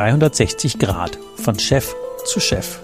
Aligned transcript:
360 0.00 0.78
Grad 0.78 1.18
von 1.36 1.58
Chef 1.58 1.94
zu 2.24 2.40
Chef. 2.40 2.80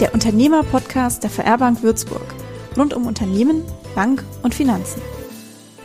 Der 0.00 0.14
Unternehmer-Podcast 0.14 1.22
der 1.22 1.28
VR 1.28 1.58
Bank 1.58 1.82
Würzburg. 1.82 2.24
Rund 2.74 2.94
um 2.94 3.06
Unternehmen, 3.06 3.64
Bank 3.94 4.24
und 4.42 4.54
Finanzen. 4.54 5.02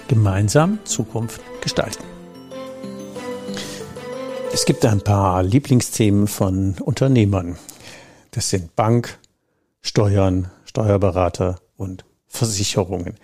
Gemeinsam 0.07 0.79
Zukunft 0.85 1.41
gestalten. 1.59 2.01
Es 4.53 4.63
gibt 4.63 4.85
ein 4.85 5.01
paar 5.01 5.43
Lieblingsthemen 5.43 6.29
von 6.29 6.75
Unternehmern. 6.79 7.57
Das 8.31 8.49
sind 8.49 8.73
Bank, 8.77 9.19
Steuern, 9.81 10.49
Steuerberater 10.63 11.59
und 11.75 12.05
Versicherungen. 12.27 13.15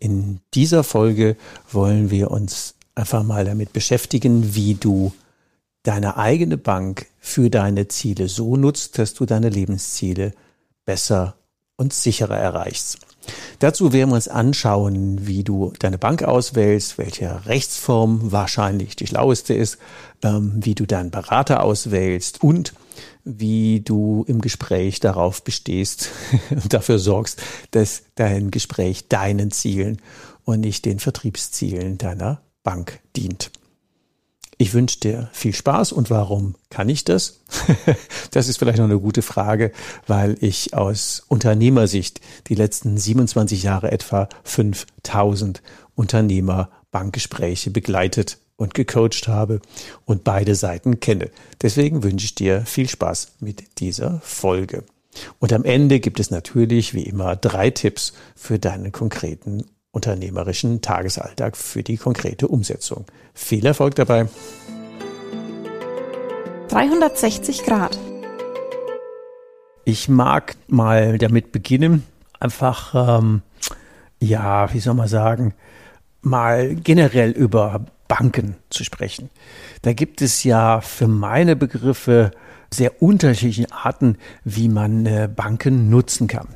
In 0.00 0.40
dieser 0.54 0.82
Folge 0.82 1.36
wollen 1.70 2.10
wir 2.10 2.32
uns 2.32 2.74
einfach 2.96 3.22
mal 3.22 3.44
damit 3.44 3.72
beschäftigen, 3.72 4.56
wie 4.56 4.74
du 4.74 5.12
deine 5.88 6.18
eigene 6.18 6.58
Bank 6.58 7.06
für 7.18 7.48
deine 7.48 7.88
Ziele 7.88 8.28
so 8.28 8.56
nutzt, 8.56 8.98
dass 8.98 9.14
du 9.14 9.24
deine 9.24 9.48
Lebensziele 9.48 10.34
besser 10.84 11.36
und 11.78 11.94
sicherer 11.94 12.36
erreichst. 12.36 12.98
Dazu 13.58 13.90
werden 13.94 14.10
wir 14.10 14.16
uns 14.16 14.28
anschauen, 14.28 15.26
wie 15.26 15.44
du 15.44 15.72
deine 15.78 15.96
Bank 15.96 16.22
auswählst, 16.22 16.98
welche 16.98 17.46
Rechtsform 17.46 18.32
wahrscheinlich 18.32 18.96
die 18.96 19.06
schlaueste 19.06 19.54
ist, 19.54 19.78
ähm, 20.22 20.52
wie 20.56 20.74
du 20.74 20.84
deinen 20.84 21.10
Berater 21.10 21.62
auswählst 21.62 22.42
und 22.42 22.74
wie 23.24 23.80
du 23.80 24.26
im 24.28 24.42
Gespräch 24.42 25.00
darauf 25.00 25.42
bestehst 25.42 26.10
und 26.50 26.70
dafür 26.70 26.98
sorgst, 26.98 27.40
dass 27.70 28.02
dein 28.14 28.50
Gespräch 28.50 29.08
deinen 29.08 29.50
Zielen 29.52 30.02
und 30.44 30.60
nicht 30.60 30.84
den 30.84 30.98
Vertriebszielen 30.98 31.96
deiner 31.96 32.42
Bank 32.62 33.00
dient. 33.16 33.50
Ich 34.60 34.74
wünsche 34.74 34.98
dir 34.98 35.30
viel 35.32 35.54
Spaß 35.54 35.92
und 35.92 36.10
warum 36.10 36.56
kann 36.68 36.88
ich 36.88 37.04
das? 37.04 37.44
das 38.32 38.48
ist 38.48 38.58
vielleicht 38.58 38.78
noch 38.78 38.86
eine 38.86 38.98
gute 38.98 39.22
Frage, 39.22 39.70
weil 40.08 40.36
ich 40.40 40.74
aus 40.74 41.22
Unternehmersicht 41.28 42.20
die 42.48 42.56
letzten 42.56 42.98
27 42.98 43.62
Jahre 43.62 43.92
etwa 43.92 44.28
5000 44.42 45.62
Unternehmer-Bankgespräche 45.94 47.70
begleitet 47.70 48.38
und 48.56 48.74
gecoacht 48.74 49.28
habe 49.28 49.60
und 50.04 50.24
beide 50.24 50.56
Seiten 50.56 50.98
kenne. 50.98 51.30
Deswegen 51.62 52.02
wünsche 52.02 52.24
ich 52.24 52.34
dir 52.34 52.66
viel 52.66 52.88
Spaß 52.88 53.36
mit 53.38 53.78
dieser 53.78 54.20
Folge. 54.24 54.82
Und 55.38 55.52
am 55.52 55.64
Ende 55.64 56.00
gibt 56.00 56.18
es 56.18 56.32
natürlich 56.32 56.94
wie 56.94 57.04
immer 57.04 57.36
drei 57.36 57.70
Tipps 57.70 58.12
für 58.34 58.58
deinen 58.58 58.90
konkreten 58.90 59.64
unternehmerischen 59.92 60.80
Tagesalltag 60.80 61.56
für 61.56 61.82
die 61.82 61.96
konkrete 61.96 62.48
Umsetzung. 62.48 63.06
Viel 63.34 63.66
Erfolg 63.66 63.94
dabei! 63.94 64.28
360 66.68 67.64
Grad. 67.64 67.98
Ich 69.84 70.08
mag 70.08 70.56
mal 70.66 71.16
damit 71.16 71.50
beginnen, 71.50 72.04
einfach, 72.38 73.20
ähm, 73.20 73.42
ja, 74.20 74.72
wie 74.74 74.80
soll 74.80 74.94
man 74.94 75.08
sagen, 75.08 75.54
mal 76.20 76.74
generell 76.74 77.30
über 77.30 77.86
Banken 78.06 78.56
zu 78.68 78.84
sprechen. 78.84 79.30
Da 79.82 79.92
gibt 79.94 80.20
es 80.20 80.44
ja 80.44 80.80
für 80.80 81.08
meine 81.08 81.56
Begriffe 81.56 82.32
sehr 82.72 83.02
unterschiedliche 83.02 83.72
Arten, 83.72 84.18
wie 84.44 84.68
man 84.68 85.06
äh, 85.06 85.28
Banken 85.34 85.88
nutzen 85.88 86.26
kann. 86.26 86.48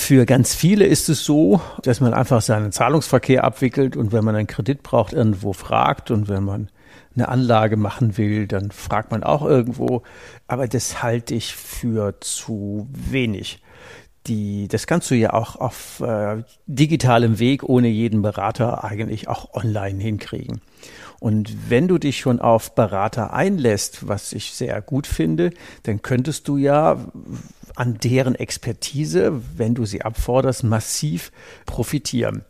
Für 0.00 0.24
ganz 0.24 0.54
viele 0.54 0.86
ist 0.86 1.10
es 1.10 1.24
so, 1.24 1.60
dass 1.82 2.00
man 2.00 2.14
einfach 2.14 2.40
seinen 2.40 2.72
Zahlungsverkehr 2.72 3.44
abwickelt 3.44 3.94
und 3.94 4.10
wenn 4.10 4.24
man 4.24 4.36
einen 4.36 4.46
Kredit 4.46 4.82
braucht, 4.82 5.12
irgendwo 5.12 5.52
fragt 5.52 6.10
und 6.10 6.28
wenn 6.28 6.44
man 6.44 6.70
eine 7.14 7.28
Anlage 7.28 7.76
machen 7.76 8.16
will, 8.16 8.46
dann 8.46 8.70
fragt 8.70 9.10
man 9.10 9.22
auch 9.22 9.44
irgendwo. 9.44 10.02
Aber 10.46 10.66
das 10.66 11.02
halte 11.02 11.34
ich 11.34 11.54
für 11.54 12.20
zu 12.20 12.88
wenig. 12.92 13.60
Die, 14.28 14.68
das 14.68 14.86
kannst 14.86 15.10
du 15.10 15.14
ja 15.14 15.34
auch 15.34 15.56
auf 15.56 16.00
äh, 16.00 16.42
digitalem 16.66 17.38
Weg 17.38 17.64
ohne 17.64 17.88
jeden 17.88 18.22
Berater 18.22 18.84
eigentlich 18.84 19.28
auch 19.28 19.52
online 19.52 20.00
hinkriegen. 20.00 20.62
Und 21.20 21.70
wenn 21.70 21.88
du 21.88 21.98
dich 21.98 22.20
schon 22.20 22.40
auf 22.40 22.74
Berater 22.76 23.32
einlässt, 23.34 24.06
was 24.06 24.32
ich 24.32 24.52
sehr 24.52 24.80
gut 24.80 25.08
finde, 25.08 25.50
dann 25.82 26.00
könntest 26.02 26.46
du 26.46 26.56
ja 26.56 26.96
an 27.78 27.98
deren 27.98 28.34
Expertise, 28.34 29.40
wenn 29.56 29.74
du 29.74 29.86
sie 29.86 30.02
abforderst, 30.02 30.64
massiv 30.64 31.30
profitieren. 31.64 32.44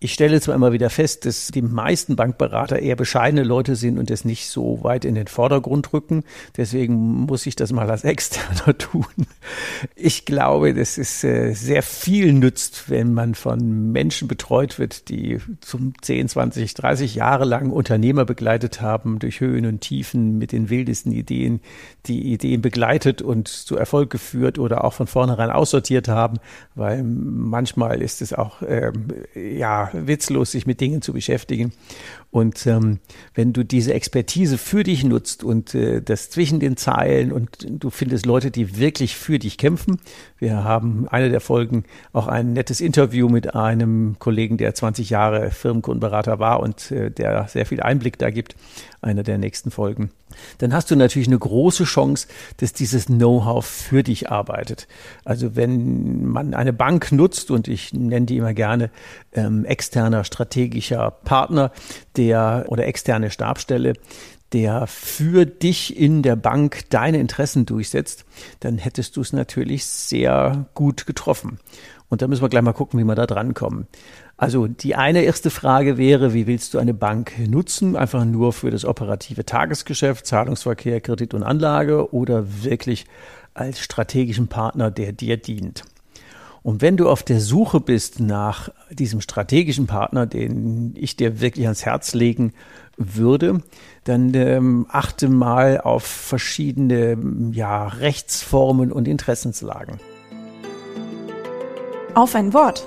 Ich 0.00 0.12
stelle 0.12 0.40
zwar 0.40 0.54
immer 0.54 0.72
wieder 0.72 0.90
fest, 0.90 1.26
dass 1.26 1.48
die 1.48 1.62
meisten 1.62 2.14
Bankberater 2.14 2.78
eher 2.78 2.94
bescheidene 2.94 3.42
Leute 3.42 3.74
sind 3.74 3.98
und 3.98 4.12
es 4.12 4.24
nicht 4.24 4.48
so 4.48 4.84
weit 4.84 5.04
in 5.04 5.16
den 5.16 5.26
Vordergrund 5.26 5.92
rücken. 5.92 6.22
Deswegen 6.56 6.94
muss 6.94 7.46
ich 7.46 7.56
das 7.56 7.72
mal 7.72 7.90
als 7.90 8.04
Externer 8.04 8.78
tun. 8.78 9.06
Ich 9.96 10.24
glaube, 10.24 10.72
dass 10.72 10.98
es 10.98 11.24
äh, 11.24 11.52
sehr 11.52 11.82
viel 11.82 12.32
nützt, 12.32 12.88
wenn 12.88 13.12
man 13.12 13.34
von 13.34 13.90
Menschen 13.90 14.28
betreut 14.28 14.78
wird, 14.78 15.08
die 15.08 15.38
zum 15.60 15.94
10, 16.00 16.28
20, 16.28 16.74
30 16.74 17.16
Jahre 17.16 17.44
lang 17.44 17.70
Unternehmer 17.70 18.24
begleitet 18.24 18.80
haben, 18.80 19.18
durch 19.18 19.40
Höhen 19.40 19.66
und 19.66 19.80
Tiefen 19.80 20.38
mit 20.38 20.52
den 20.52 20.70
wildesten 20.70 21.10
Ideen, 21.10 21.60
die 22.06 22.32
Ideen 22.32 22.62
begleitet 22.62 23.20
und 23.20 23.48
zu 23.48 23.76
Erfolg 23.76 24.10
geführt 24.10 24.60
oder 24.60 24.84
auch 24.84 24.92
von 24.92 25.08
vornherein 25.08 25.50
aussortiert 25.50 26.06
haben, 26.06 26.38
weil 26.76 27.02
manchmal 27.02 28.00
ist 28.00 28.22
es 28.22 28.32
auch, 28.32 28.62
ähm, 28.62 29.08
ja, 29.34 29.87
witzlos, 29.92 30.52
sich 30.52 30.66
mit 30.66 30.80
Dingen 30.80 31.02
zu 31.02 31.12
beschäftigen. 31.12 31.72
Und 32.30 32.66
ähm, 32.66 32.98
wenn 33.34 33.54
du 33.54 33.64
diese 33.64 33.94
Expertise 33.94 34.58
für 34.58 34.82
dich 34.82 35.02
nutzt 35.02 35.42
und 35.42 35.74
äh, 35.74 36.02
das 36.02 36.28
zwischen 36.28 36.60
den 36.60 36.76
Zeilen 36.76 37.32
und 37.32 37.66
du 37.68 37.88
findest 37.88 38.26
Leute, 38.26 38.50
die 38.50 38.78
wirklich 38.78 39.16
für 39.16 39.38
dich 39.38 39.56
kämpfen. 39.56 39.98
Wir 40.38 40.62
haben 40.62 41.08
eine 41.08 41.30
der 41.30 41.40
Folgen 41.40 41.84
auch 42.12 42.26
ein 42.26 42.52
nettes 42.52 42.82
Interview 42.82 43.30
mit 43.30 43.54
einem 43.54 44.16
Kollegen, 44.18 44.58
der 44.58 44.74
20 44.74 45.08
Jahre 45.08 45.50
Firmenkundenberater 45.50 46.38
war 46.38 46.60
und 46.60 46.90
äh, 46.90 47.10
der 47.10 47.48
sehr 47.48 47.64
viel 47.64 47.80
Einblick 47.80 48.18
da 48.18 48.28
gibt. 48.30 48.56
Einer 49.00 49.22
der 49.22 49.38
nächsten 49.38 49.70
Folgen. 49.70 50.10
Dann 50.58 50.72
hast 50.72 50.90
du 50.90 50.96
natürlich 50.96 51.28
eine 51.28 51.38
große 51.38 51.84
Chance, 51.84 52.26
dass 52.58 52.72
dieses 52.72 53.06
Know-how 53.06 53.64
für 53.64 54.02
dich 54.02 54.30
arbeitet. 54.30 54.88
Also 55.24 55.54
wenn 55.56 56.26
man 56.26 56.52
eine 56.52 56.72
Bank 56.72 57.12
nutzt 57.12 57.50
und 57.50 57.68
ich 57.68 57.92
nenne 57.92 58.26
die 58.26 58.36
immer 58.36 58.54
gerne 58.54 58.90
ähm, 59.32 59.64
externer 59.64 60.24
strategischer 60.24 61.10
Partner, 61.10 61.70
der 62.18 62.66
oder 62.68 62.86
externe 62.86 63.30
Stabstelle, 63.30 63.94
der 64.52 64.86
für 64.86 65.46
dich 65.46 65.98
in 65.98 66.22
der 66.22 66.36
Bank 66.36 66.90
deine 66.90 67.18
Interessen 67.18 67.66
durchsetzt, 67.66 68.24
dann 68.60 68.78
hättest 68.78 69.16
du 69.16 69.20
es 69.20 69.32
natürlich 69.32 69.86
sehr 69.86 70.66
gut 70.74 71.06
getroffen. 71.06 71.58
Und 72.08 72.22
da 72.22 72.26
müssen 72.26 72.42
wir 72.42 72.48
gleich 72.48 72.62
mal 72.62 72.72
gucken, 72.72 72.98
wie 72.98 73.04
wir 73.04 73.14
da 73.14 73.26
drankommen. 73.26 73.86
Also 74.38 74.66
die 74.66 74.94
eine 74.94 75.22
erste 75.22 75.50
Frage 75.50 75.98
wäre, 75.98 76.32
wie 76.32 76.46
willst 76.46 76.72
du 76.72 76.78
eine 76.78 76.94
Bank 76.94 77.32
nutzen? 77.48 77.96
Einfach 77.96 78.24
nur 78.24 78.52
für 78.52 78.70
das 78.70 78.84
operative 78.84 79.44
Tagesgeschäft, 79.44 80.26
Zahlungsverkehr, 80.26 81.00
Kredit 81.00 81.34
und 81.34 81.42
Anlage 81.42 82.14
oder 82.14 82.64
wirklich 82.64 83.04
als 83.52 83.80
strategischen 83.80 84.48
Partner, 84.48 84.90
der 84.90 85.12
dir 85.12 85.36
dient? 85.36 85.82
Und 86.68 86.82
wenn 86.82 86.98
du 86.98 87.08
auf 87.08 87.22
der 87.22 87.40
Suche 87.40 87.80
bist 87.80 88.20
nach 88.20 88.68
diesem 88.90 89.22
strategischen 89.22 89.86
Partner, 89.86 90.26
den 90.26 90.92
ich 90.98 91.16
dir 91.16 91.40
wirklich 91.40 91.64
ans 91.64 91.86
Herz 91.86 92.12
legen 92.12 92.52
würde, 92.98 93.62
dann 94.04 94.34
ähm, 94.34 94.86
achte 94.90 95.30
mal 95.30 95.80
auf 95.80 96.04
verschiedene 96.04 97.16
ja, 97.52 97.86
Rechtsformen 97.86 98.92
und 98.92 99.08
Interessenslagen. 99.08 99.98
Auf 102.12 102.34
ein 102.34 102.52
Wort. 102.52 102.86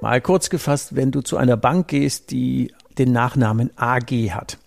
Mal 0.00 0.20
kurz 0.20 0.50
gefasst, 0.50 0.96
wenn 0.96 1.12
du 1.12 1.20
zu 1.20 1.36
einer 1.36 1.56
Bank 1.56 1.86
gehst, 1.86 2.32
die 2.32 2.74
den 2.98 3.12
Nachnamen 3.12 3.70
AG 3.76 4.32
hat, 4.32 4.58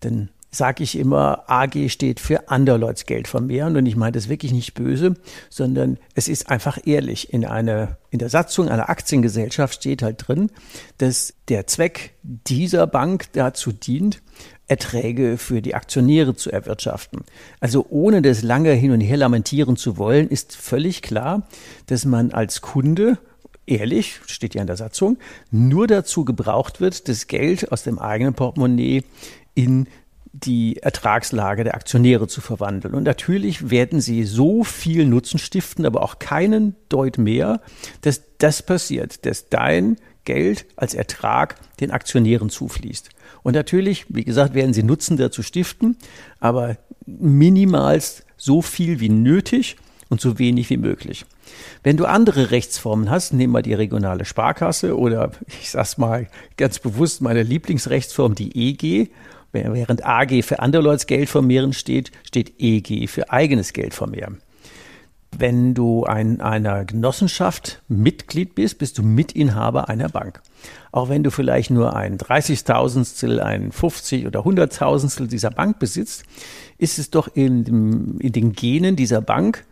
dann 0.00 0.28
sage 0.54 0.82
ich 0.82 0.98
immer, 0.98 1.44
AG 1.50 1.88
steht 1.88 2.20
für 2.20 2.50
Anderleuts 2.50 3.06
Geld 3.06 3.26
vermehren 3.26 3.76
und 3.76 3.86
ich 3.86 3.96
meine 3.96 4.12
das 4.12 4.28
wirklich 4.28 4.52
nicht 4.52 4.74
böse, 4.74 5.14
sondern 5.48 5.98
es 6.14 6.28
ist 6.28 6.50
einfach 6.50 6.78
ehrlich. 6.84 7.32
In 7.32 7.46
einer, 7.46 7.96
in 8.10 8.18
der 8.18 8.28
Satzung 8.28 8.68
einer 8.68 8.90
Aktiengesellschaft 8.90 9.74
steht 9.74 10.02
halt 10.02 10.28
drin, 10.28 10.50
dass 10.98 11.32
der 11.48 11.66
Zweck 11.66 12.14
dieser 12.22 12.86
Bank 12.86 13.32
dazu 13.32 13.72
dient, 13.72 14.20
Erträge 14.68 15.38
für 15.38 15.62
die 15.62 15.74
Aktionäre 15.74 16.36
zu 16.36 16.50
erwirtschaften. 16.50 17.24
Also 17.60 17.86
ohne 17.88 18.22
das 18.22 18.42
lange 18.42 18.72
hin 18.72 18.92
und 18.92 19.00
her 19.00 19.16
lamentieren 19.16 19.76
zu 19.76 19.96
wollen, 19.96 20.28
ist 20.28 20.54
völlig 20.54 21.02
klar, 21.02 21.46
dass 21.86 22.04
man 22.04 22.30
als 22.30 22.60
Kunde 22.60 23.18
ehrlich, 23.66 24.20
steht 24.26 24.54
ja 24.54 24.60
in 24.60 24.66
der 24.66 24.76
Satzung, 24.76 25.18
nur 25.50 25.86
dazu 25.86 26.24
gebraucht 26.24 26.80
wird, 26.80 27.08
das 27.08 27.26
Geld 27.26 27.72
aus 27.72 27.82
dem 27.84 27.98
eigenen 27.98 28.34
Portemonnaie 28.34 29.04
in 29.54 29.86
die 30.32 30.78
Ertragslage 30.78 31.64
der 31.64 31.74
Aktionäre 31.74 32.26
zu 32.26 32.40
verwandeln. 32.40 32.94
Und 32.94 33.04
natürlich 33.04 33.70
werden 33.70 34.00
sie 34.00 34.24
so 34.24 34.64
viel 34.64 35.06
Nutzen 35.06 35.38
stiften, 35.38 35.84
aber 35.84 36.02
auch 36.02 36.18
keinen 36.18 36.74
Deut 36.88 37.18
mehr, 37.18 37.60
dass 38.00 38.22
das 38.38 38.62
passiert, 38.62 39.26
dass 39.26 39.50
dein 39.50 39.96
Geld 40.24 40.66
als 40.76 40.94
Ertrag 40.94 41.56
den 41.80 41.90
Aktionären 41.90 42.48
zufließt. 42.48 43.10
Und 43.42 43.54
natürlich, 43.54 44.06
wie 44.08 44.24
gesagt, 44.24 44.54
werden 44.54 44.72
sie 44.72 44.82
Nutzen 44.82 45.16
dazu 45.16 45.42
stiften, 45.42 45.96
aber 46.40 46.78
minimals 47.04 48.24
so 48.36 48.62
viel 48.62 49.00
wie 49.00 49.08
nötig 49.08 49.76
und 50.08 50.20
so 50.20 50.38
wenig 50.38 50.70
wie 50.70 50.76
möglich. 50.76 51.26
Wenn 51.82 51.96
du 51.96 52.06
andere 52.06 52.50
Rechtsformen 52.50 53.10
hast, 53.10 53.32
nehmen 53.32 53.52
wir 53.52 53.62
die 53.62 53.74
regionale 53.74 54.24
Sparkasse 54.24 54.96
oder 54.96 55.32
ich 55.60 55.70
sag's 55.70 55.98
mal 55.98 56.28
ganz 56.56 56.78
bewusst 56.78 57.20
meine 57.20 57.42
Lieblingsrechtsform, 57.42 58.34
die 58.34 58.56
EG, 58.56 59.10
während 59.52 60.04
AG 60.04 60.42
für 60.42 60.60
andere 60.60 60.82
Leute 60.82 61.06
Geld 61.06 61.28
vermehren 61.28 61.72
steht, 61.72 62.10
steht 62.24 62.54
EG 62.58 63.06
für 63.06 63.30
eigenes 63.30 63.72
Geld 63.72 63.94
vermehren. 63.94 64.38
Wenn 65.36 65.72
du 65.72 66.04
in 66.04 66.42
einer 66.42 66.84
Genossenschaft 66.84 67.80
Mitglied 67.88 68.54
bist, 68.54 68.78
bist 68.78 68.98
du 68.98 69.02
Mitinhaber 69.02 69.88
einer 69.88 70.10
Bank. 70.10 70.42
Auch 70.92 71.08
wenn 71.08 71.22
du 71.22 71.30
vielleicht 71.30 71.70
nur 71.70 71.96
ein 71.96 72.18
30.000stel, 72.18 73.38
ein 73.38 73.72
50 73.72 74.26
oder 74.26 74.40
100.000stel 74.40 75.28
dieser 75.28 75.50
Bank 75.50 75.78
besitzt, 75.78 76.24
ist 76.76 76.98
es 76.98 77.10
doch 77.10 77.28
in, 77.34 78.18
in 78.18 78.32
den 78.32 78.52
Genen 78.52 78.94
dieser 78.94 79.22
Bank, 79.22 79.64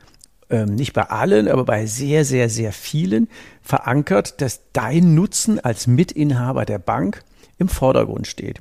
ähm, 0.49 0.75
nicht 0.75 0.95
bei 0.95 1.03
allen, 1.11 1.47
aber 1.47 1.65
bei 1.65 1.85
sehr, 1.85 2.25
sehr, 2.25 2.49
sehr 2.49 2.73
vielen 2.73 3.29
verankert, 3.61 4.41
dass 4.41 4.63
dein 4.73 5.15
Nutzen 5.15 5.61
als 5.61 5.87
Mitinhaber 5.87 6.65
der 6.65 6.79
Bank 6.79 7.23
im 7.61 7.69
Vordergrund 7.69 8.27
steht. 8.27 8.61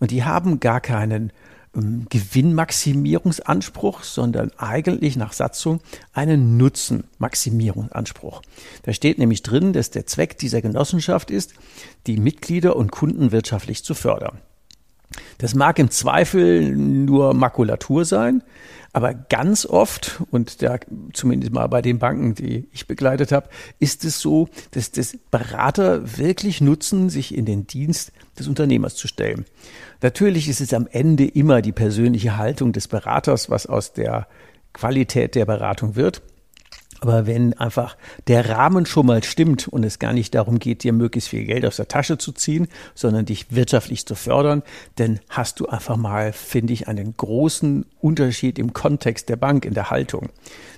Und 0.00 0.10
die 0.10 0.24
haben 0.24 0.58
gar 0.58 0.80
keinen 0.80 1.32
ähm, 1.76 2.06
Gewinnmaximierungsanspruch, 2.08 4.02
sondern 4.02 4.50
eigentlich 4.56 5.16
nach 5.16 5.32
Satzung 5.32 5.80
einen 6.12 6.56
Nutzenmaximierungsanspruch. 6.56 8.42
Da 8.82 8.92
steht 8.92 9.18
nämlich 9.18 9.42
drin, 9.42 9.72
dass 9.72 9.90
der 9.90 10.06
Zweck 10.06 10.38
dieser 10.38 10.62
Genossenschaft 10.62 11.30
ist, 11.30 11.54
die 12.06 12.16
Mitglieder 12.16 12.74
und 12.74 12.90
Kunden 12.90 13.30
wirtschaftlich 13.30 13.84
zu 13.84 13.94
fördern. 13.94 14.38
Das 15.38 15.54
mag 15.54 15.78
im 15.78 15.90
Zweifel 15.90 16.74
nur 16.74 17.34
Makulatur 17.34 18.04
sein, 18.04 18.42
aber 18.92 19.14
ganz 19.14 19.66
oft, 19.66 20.22
und 20.30 20.62
da 20.62 20.78
zumindest 21.12 21.52
mal 21.52 21.66
bei 21.68 21.82
den 21.82 21.98
Banken, 21.98 22.34
die 22.34 22.68
ich 22.72 22.86
begleitet 22.86 23.32
habe, 23.32 23.48
ist 23.78 24.04
es 24.04 24.20
so, 24.20 24.48
dass 24.72 24.90
das 24.90 25.16
Berater 25.30 26.18
wirklich 26.18 26.60
nutzen, 26.60 27.10
sich 27.10 27.34
in 27.34 27.44
den 27.44 27.66
Dienst 27.66 28.12
des 28.38 28.48
Unternehmers 28.48 28.96
zu 28.96 29.06
stellen. 29.06 29.44
Natürlich 30.02 30.48
ist 30.48 30.60
es 30.60 30.72
am 30.72 30.88
Ende 30.90 31.26
immer 31.26 31.62
die 31.62 31.72
persönliche 31.72 32.38
Haltung 32.38 32.72
des 32.72 32.88
Beraters, 32.88 33.50
was 33.50 33.66
aus 33.66 33.92
der 33.92 34.26
Qualität 34.72 35.34
der 35.34 35.44
Beratung 35.44 35.96
wird. 35.96 36.22
Aber 37.00 37.26
wenn 37.26 37.54
einfach 37.54 37.96
der 38.26 38.48
Rahmen 38.48 38.84
schon 38.84 39.06
mal 39.06 39.22
stimmt 39.22 39.68
und 39.68 39.84
es 39.84 39.98
gar 39.98 40.12
nicht 40.12 40.34
darum 40.34 40.58
geht, 40.58 40.82
dir 40.82 40.92
möglichst 40.92 41.30
viel 41.30 41.44
Geld 41.44 41.64
aus 41.64 41.76
der 41.76 41.86
Tasche 41.86 42.18
zu 42.18 42.32
ziehen, 42.32 42.66
sondern 42.94 43.24
dich 43.24 43.46
wirtschaftlich 43.54 44.04
zu 44.04 44.16
fördern, 44.16 44.62
dann 44.96 45.20
hast 45.28 45.60
du 45.60 45.66
einfach 45.66 45.96
mal, 45.96 46.32
finde 46.32 46.72
ich, 46.72 46.88
einen 46.88 47.16
großen 47.16 47.86
Unterschied 48.00 48.58
im 48.58 48.72
Kontext 48.72 49.28
der 49.28 49.36
Bank, 49.36 49.64
in 49.64 49.74
der 49.74 49.90
Haltung. 49.90 50.30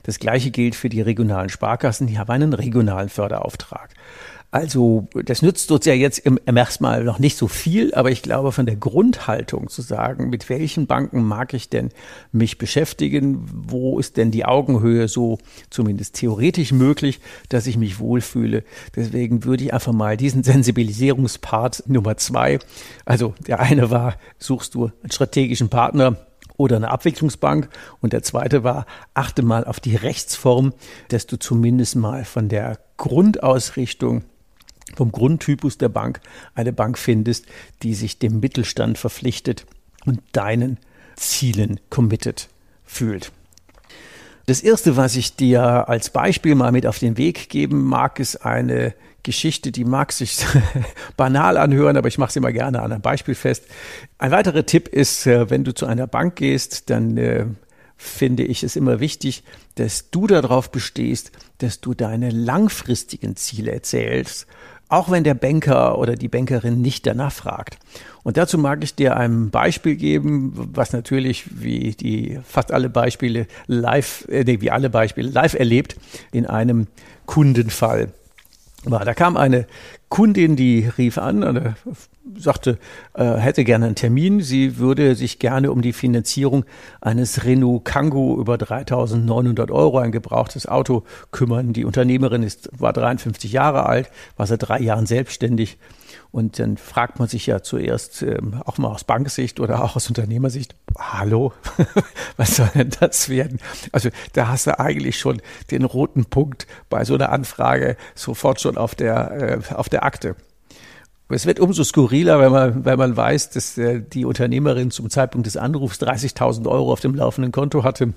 Das 0.02 0.18
gleiche 0.18 0.50
gilt 0.50 0.74
für 0.74 0.88
die 0.88 1.00
regionalen 1.00 1.48
Sparkassen, 1.48 2.06
die 2.06 2.18
haben 2.18 2.30
einen 2.30 2.52
regionalen 2.52 3.08
Förderauftrag. 3.08 3.90
Also 4.52 5.06
das 5.14 5.42
nützt 5.42 5.70
uns 5.70 5.84
ja 5.84 5.94
jetzt 5.94 6.18
im, 6.18 6.38
im 6.44 6.56
erstmal 6.56 7.04
noch 7.04 7.20
nicht 7.20 7.36
so 7.36 7.46
viel, 7.46 7.94
aber 7.94 8.10
ich 8.10 8.22
glaube 8.22 8.50
von 8.50 8.66
der 8.66 8.74
Grundhaltung 8.74 9.68
zu 9.68 9.80
sagen, 9.80 10.28
mit 10.28 10.48
welchen 10.48 10.88
Banken 10.88 11.22
mag 11.22 11.54
ich 11.54 11.68
denn 11.68 11.90
mich 12.32 12.58
beschäftigen, 12.58 13.44
wo 13.48 14.00
ist 14.00 14.16
denn 14.16 14.32
die 14.32 14.44
Augenhöhe 14.44 15.06
so 15.06 15.38
zumindest 15.70 16.16
theoretisch 16.16 16.72
möglich, 16.72 17.20
dass 17.48 17.68
ich 17.68 17.76
mich 17.76 18.00
wohlfühle. 18.00 18.64
Deswegen 18.96 19.44
würde 19.44 19.62
ich 19.62 19.72
einfach 19.72 19.92
mal 19.92 20.16
diesen 20.16 20.42
Sensibilisierungspart 20.42 21.84
Nummer 21.86 22.16
zwei, 22.16 22.58
also 23.04 23.34
der 23.46 23.60
eine 23.60 23.90
war, 23.90 24.16
suchst 24.38 24.74
du 24.74 24.90
einen 25.02 25.12
strategischen 25.12 25.68
Partner, 25.68 26.16
oder 26.56 26.76
eine 26.76 26.90
Abwicklungsbank. 26.90 27.70
Und 28.02 28.12
der 28.12 28.22
zweite 28.22 28.64
war, 28.64 28.84
achte 29.14 29.42
mal 29.42 29.64
auf 29.64 29.80
die 29.80 29.96
Rechtsform, 29.96 30.74
dass 31.08 31.26
du 31.26 31.38
zumindest 31.38 31.96
mal 31.96 32.26
von 32.26 32.50
der 32.50 32.78
Grundausrichtung 32.98 34.24
vom 34.96 35.12
Grundtypus 35.12 35.78
der 35.78 35.88
Bank 35.88 36.20
eine 36.54 36.72
Bank 36.72 36.98
findest, 36.98 37.46
die 37.82 37.94
sich 37.94 38.18
dem 38.18 38.40
Mittelstand 38.40 38.98
verpflichtet 38.98 39.66
und 40.04 40.20
deinen 40.32 40.78
Zielen 41.16 41.80
committed 41.90 42.48
fühlt. 42.84 43.32
Das 44.46 44.62
erste, 44.62 44.96
was 44.96 45.16
ich 45.16 45.36
dir 45.36 45.88
als 45.88 46.10
Beispiel 46.10 46.54
mal 46.54 46.72
mit 46.72 46.86
auf 46.86 46.98
den 46.98 47.16
Weg 47.16 47.50
geben 47.50 47.84
mag, 47.84 48.18
ist 48.18 48.44
eine 48.44 48.94
Geschichte, 49.22 49.70
die 49.70 49.84
mag 49.84 50.12
sich 50.12 50.38
banal 51.16 51.56
anhören, 51.56 51.96
aber 51.96 52.08
ich 52.08 52.18
mache 52.18 52.32
sie 52.32 52.40
mal 52.40 52.52
gerne 52.52 52.82
an 52.82 52.90
einem 52.90 53.02
Beispiel 53.02 53.34
fest. 53.34 53.64
Ein 54.18 54.30
weiterer 54.30 54.64
Tipp 54.64 54.88
ist, 54.88 55.26
äh, 55.26 55.50
wenn 55.50 55.62
du 55.62 55.74
zu 55.74 55.86
einer 55.86 56.06
Bank 56.06 56.36
gehst, 56.36 56.90
dann 56.90 57.16
äh, 57.16 57.46
finde 57.96 58.44
ich 58.44 58.62
es 58.62 58.76
immer 58.76 58.98
wichtig, 58.98 59.44
dass 59.74 60.10
du 60.10 60.26
darauf 60.26 60.70
bestehst, 60.70 61.32
dass 61.58 61.80
du 61.80 61.92
deine 61.92 62.30
langfristigen 62.30 63.36
Ziele 63.36 63.72
erzählst 63.72 64.46
auch 64.90 65.10
wenn 65.10 65.24
der 65.24 65.34
Banker 65.34 65.98
oder 65.98 66.16
die 66.16 66.28
Bankerin 66.28 66.82
nicht 66.82 67.06
danach 67.06 67.32
fragt. 67.32 67.78
Und 68.22 68.36
dazu 68.36 68.58
mag 68.58 68.84
ich 68.84 68.94
dir 68.94 69.16
ein 69.16 69.50
Beispiel 69.50 69.96
geben, 69.96 70.52
was 70.74 70.92
natürlich 70.92 71.44
wie 71.62 71.92
die 71.92 72.38
fast 72.44 72.72
alle 72.72 72.90
Beispiele 72.90 73.46
live, 73.66 74.26
äh, 74.28 74.44
nee, 74.44 74.60
wie 74.60 74.70
alle 74.70 74.90
Beispiele 74.90 75.30
live 75.30 75.54
erlebt 75.54 75.96
in 76.32 76.44
einem 76.44 76.88
Kundenfall 77.24 78.08
war. 78.84 79.04
Da 79.04 79.14
kam 79.14 79.36
eine 79.36 79.66
Kundin, 80.10 80.56
die 80.56 80.90
rief 80.98 81.18
an 81.18 81.44
und 81.44 81.74
sagte, 82.36 82.78
äh, 83.14 83.36
hätte 83.36 83.62
gerne 83.62 83.86
einen 83.86 83.94
Termin. 83.94 84.40
Sie 84.40 84.76
würde 84.76 85.14
sich 85.14 85.38
gerne 85.38 85.70
um 85.70 85.82
die 85.82 85.92
Finanzierung 85.92 86.64
eines 87.00 87.44
Renault 87.44 87.84
Kangoo 87.84 88.36
über 88.38 88.56
3.900 88.56 89.70
Euro, 89.70 89.98
ein 89.98 90.10
gebrauchtes 90.10 90.66
Auto, 90.66 91.04
kümmern. 91.30 91.72
Die 91.72 91.84
Unternehmerin 91.84 92.42
ist, 92.42 92.68
war 92.76 92.92
53 92.92 93.52
Jahre 93.52 93.86
alt, 93.86 94.10
war 94.36 94.48
seit 94.48 94.68
drei 94.68 94.80
Jahren 94.80 95.06
selbstständig. 95.06 95.78
Und 96.32 96.60
dann 96.60 96.76
fragt 96.76 97.18
man 97.18 97.28
sich 97.28 97.46
ja 97.46 97.62
zuerst, 97.62 98.22
ähm, 98.22 98.62
auch 98.64 98.78
mal 98.78 98.88
aus 98.88 99.04
Banksicht 99.04 99.58
oder 99.58 99.82
auch 99.82 99.96
aus 99.96 100.08
Unternehmersicht, 100.08 100.76
hallo, 100.96 101.52
was 102.36 102.56
soll 102.56 102.70
denn 102.74 102.90
das 103.00 103.28
werden? 103.28 103.58
Also 103.90 104.10
da 104.32 104.48
hast 104.48 104.68
du 104.68 104.78
eigentlich 104.78 105.18
schon 105.18 105.42
den 105.72 105.84
roten 105.84 106.26
Punkt 106.26 106.68
bei 106.88 107.04
so 107.04 107.14
einer 107.14 107.30
Anfrage 107.30 107.96
sofort 108.14 108.60
schon 108.60 108.76
auf 108.76 108.94
der, 108.94 109.60
äh, 109.70 109.74
auf 109.74 109.88
der 109.88 109.99
Akte. 110.02 110.36
Es 111.28 111.46
wird 111.46 111.60
umso 111.60 111.84
skurriler, 111.84 112.40
wenn 112.40 112.50
man, 112.50 112.84
wenn 112.84 112.98
man 112.98 113.16
weiß, 113.16 113.50
dass 113.50 113.78
äh, 113.78 114.00
die 114.00 114.24
Unternehmerin 114.24 114.90
zum 114.90 115.10
Zeitpunkt 115.10 115.46
des 115.46 115.56
Anrufs 115.56 116.00
30.000 116.00 116.66
Euro 116.68 116.92
auf 116.92 117.00
dem 117.00 117.14
laufenden 117.14 117.52
Konto 117.52 117.84
hatte 117.84 118.14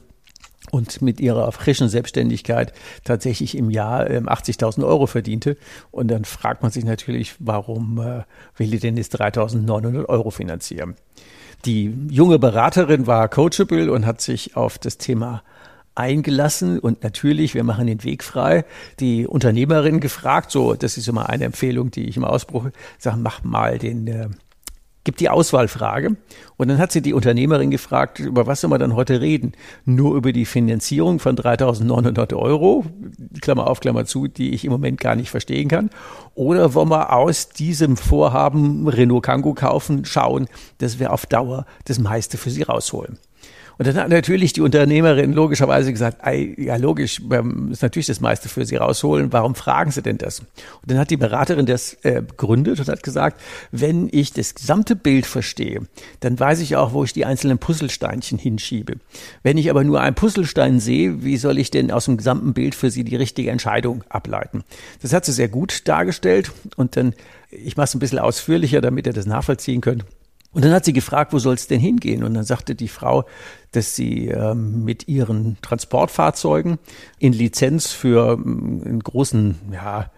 und 0.72 1.02
mit 1.02 1.20
ihrer 1.20 1.52
frischen 1.52 1.90
Selbstständigkeit 1.90 2.74
tatsächlich 3.04 3.56
im 3.56 3.70
Jahr 3.70 4.06
80.000 4.06 4.80
ähm, 4.80 4.84
Euro 4.86 5.06
verdiente. 5.06 5.58
Und 5.92 6.10
dann 6.10 6.26
fragt 6.26 6.64
man 6.64 6.72
sich 6.72 6.86
natürlich, 6.86 7.36
warum 7.40 8.00
äh, 8.00 8.24
will 8.58 8.72
die 8.72 8.80
denn 8.80 8.98
jetzt 8.98 9.20
3.900 9.20 10.06
Euro 10.06 10.32
finanzieren? 10.32 10.96
Die 11.66 11.94
junge 12.10 12.40
Beraterin 12.40 13.08
war 13.08 13.30
coachable 13.30 13.92
und 13.92 14.06
hat 14.06 14.22
sich 14.22 14.56
auf 14.58 14.78
das 14.78 14.98
Thema 14.98 15.44
eingelassen 15.96 16.80
und 16.80 17.04
natürlich, 17.04 17.54
wir 17.54 17.64
machen 17.64 17.88
den 17.88 18.04
Weg 18.04 18.24
frei, 18.24 18.66
die 19.00 19.28
Unternehmerin 19.28 20.00
gefragt, 20.00 20.52
so, 20.52 20.74
das 20.74 20.98
ist 20.98 21.08
immer 21.08 21.30
eine 21.30 21.46
Empfehlung, 21.46 21.92
die 21.92 22.08
ich 22.08 22.18
immer 22.18 22.30
ausbruche, 22.30 22.72
sag, 22.98 23.18
mach 23.18 23.44
mal 23.44 23.78
den, 23.78 24.08
äh, 24.08 24.30
gib 25.04 25.18
die 25.18 25.30
Auswahlfrage 25.30 26.16
und 26.58 26.68
dann 26.68 26.78
hat 26.78 26.92
sie 26.92 27.02
die 27.02 27.14
Unternehmerin 27.14 27.72
gefragt, 27.72 28.20
über 28.20 28.48
was 28.48 28.62
soll 28.62 28.70
man 28.70 28.80
dann 28.80 28.96
heute 28.96 29.22
reden? 29.22 29.52
Nur 29.86 30.16
über 30.16 30.32
die 30.32 30.46
Finanzierung 30.46 31.20
von 31.20 31.36
3.900 31.36 32.34
Euro, 32.36 32.86
Klammer 33.42 33.68
auf, 33.68 33.80
Klammer 33.80 34.06
zu, 34.06 34.28
die 34.28 34.54
ich 34.54 34.66
im 34.66 34.72
Moment 34.72 35.00
gar 35.00 35.16
nicht 35.16 35.30
verstehen 35.30 35.68
kann. 35.68 35.90
Oder 36.36 36.74
wollen 36.74 36.90
wir 36.90 37.14
aus 37.14 37.50
diesem 37.50 37.98
Vorhaben 37.98 38.88
Renault 38.88 39.24
Kangoo 39.24 39.54
kaufen, 39.54 40.06
schauen, 40.06 40.48
dass 40.78 41.00
wir 41.00 41.12
auf 41.12 41.26
Dauer 41.26 41.66
das 41.86 42.00
meiste 42.00 42.38
für 42.38 42.50
sie 42.50 42.64
rausholen? 42.64 43.20
Und 43.78 43.88
dann 43.88 43.96
hat 43.96 44.10
natürlich 44.10 44.54
die 44.54 44.62
Unternehmerin 44.62 45.34
logischerweise 45.34 45.92
gesagt, 45.92 46.20
ja 46.58 46.76
logisch, 46.76 47.20
ist 47.72 47.82
natürlich 47.82 48.06
das 48.06 48.20
meiste 48.20 48.50
für 48.50 48.66
Sie 48.66 48.76
rausholen, 48.76 49.34
warum 49.34 49.56
fragen 49.56 49.92
Sie 49.92 50.02
denn 50.02 50.18
das? 50.18 50.40
Und 50.40 50.48
dann 50.86 51.00
hat 51.00 51.10
die 51.10 51.18
Beraterin 51.18 51.66
das 51.66 51.98
äh, 52.04 52.22
begründet 52.22 52.80
und 52.80 52.88
hat 52.88 53.04
gesagt, 53.04 53.42
wenn 53.72 54.10
ich 54.12 54.32
das 54.32 54.56
gesamte 54.56 54.96
Bild 54.96 55.26
verstehe, 55.26 55.82
dann 56.20 56.40
weiß 56.40 56.60
ich 56.60 56.76
auch, 56.76 56.94
wo 56.94 57.04
ich 57.04 57.14
die 57.14 57.26
einzelnen 57.26 57.58
Puzzlesteinchen 57.58 58.38
hinschiebe. 58.38 58.98
Wenn 59.42 59.58
ich 59.58 59.70
aber 59.70 59.84
nur 59.84 60.02
einen 60.02 60.16
Puzzlestein 60.16 60.80
sehe, 60.80 61.24
wie 61.24 61.38
soll 61.38 61.58
ich 61.58 61.72
denn 61.72 61.92
aus 61.92 62.06
dem 62.06 62.18
gesamten 62.18 62.54
Bild 62.54 62.76
für 62.76 62.92
Sie 62.92 63.04
die 63.04 63.16
richtige 63.16 63.50
Entscheidung 63.50 64.04
ableiten? 64.10 64.64
Das 65.02 65.14
hat 65.14 65.26
sie 65.26 65.32
sehr 65.32 65.50
gut 65.50 65.88
dargestellt 65.88 66.52
und 66.76 66.96
dann, 66.96 67.14
ich 67.50 67.76
mache 67.76 67.86
es 67.86 67.96
ein 67.96 68.00
bisschen 68.00 68.20
ausführlicher, 68.20 68.82
damit 68.82 69.08
ihr 69.08 69.14
das 69.14 69.26
nachvollziehen 69.26 69.82
könnt. 69.82 70.06
Und 70.54 70.64
dann 70.64 70.72
hat 70.72 70.86
sie 70.86 70.94
gefragt, 70.94 71.34
wo 71.34 71.40
soll 71.40 71.56
es 71.56 71.68
denn 71.68 71.80
hingehen? 71.80 72.24
Und 72.24 72.36
dann 72.36 72.44
sagte 72.44 72.76
die 72.76 72.88
Frau, 72.88 73.26
dass 73.72 73.96
sie 73.96 74.28
ähm, 74.28 74.84
mit 74.84 75.08
ihren 75.08 75.58
Transportfahrzeugen 75.62 76.78
in 77.20 77.34
Lizenz 77.34 77.92
für 77.92 78.34
ähm, 78.34 78.82
einen 78.86 79.00
großen, 79.00 79.56
ja, 79.72 80.12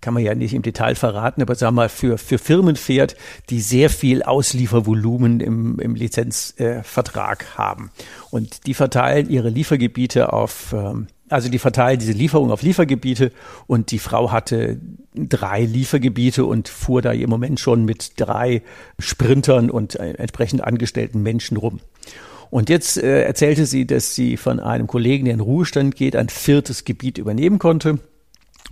kann 0.00 0.14
man 0.14 0.22
ja 0.22 0.34
nicht 0.34 0.54
im 0.54 0.62
Detail 0.62 0.94
verraten, 0.94 1.42
aber 1.42 1.54
sagen 1.54 1.74
wir 1.74 1.82
mal, 1.82 1.88
für, 1.88 2.18
für 2.18 2.38
Firmen 2.38 2.76
fährt, 2.76 3.16
die 3.50 3.60
sehr 3.60 3.90
viel 3.90 4.22
Ausliefervolumen 4.22 5.40
im, 5.40 5.78
im 5.78 5.94
Lizenzvertrag 5.94 7.42
äh, 7.42 7.58
haben. 7.58 7.90
Und 8.30 8.66
die 8.66 8.74
verteilen 8.74 9.28
ihre 9.28 9.50
Liefergebiete 9.50 10.32
auf, 10.32 10.72
ähm, 10.72 11.06
also 11.32 11.48
die 11.48 11.58
verteilen 11.58 11.98
diese 11.98 12.12
Lieferung 12.12 12.50
auf 12.50 12.62
Liefergebiete 12.62 13.32
und 13.66 13.90
die 13.90 13.98
Frau 13.98 14.30
hatte 14.30 14.78
drei 15.14 15.64
Liefergebiete 15.64 16.44
und 16.44 16.68
fuhr 16.68 17.02
da 17.02 17.12
im 17.12 17.30
Moment 17.30 17.60
schon 17.60 17.84
mit 17.84 18.20
drei 18.20 18.62
Sprintern 18.98 19.70
und 19.70 19.96
äh, 19.96 20.12
entsprechend 20.12 20.64
angestellten 20.64 21.22
Menschen 21.22 21.56
rum. 21.56 21.80
Und 22.50 22.68
jetzt 22.68 22.98
äh, 22.98 23.22
erzählte 23.22 23.64
sie, 23.64 23.86
dass 23.86 24.14
sie 24.14 24.36
von 24.36 24.60
einem 24.60 24.86
Kollegen, 24.86 25.24
der 25.24 25.34
in 25.34 25.40
Ruhestand 25.40 25.96
geht, 25.96 26.16
ein 26.16 26.28
viertes 26.28 26.84
Gebiet 26.84 27.16
übernehmen 27.16 27.58
konnte. 27.58 27.98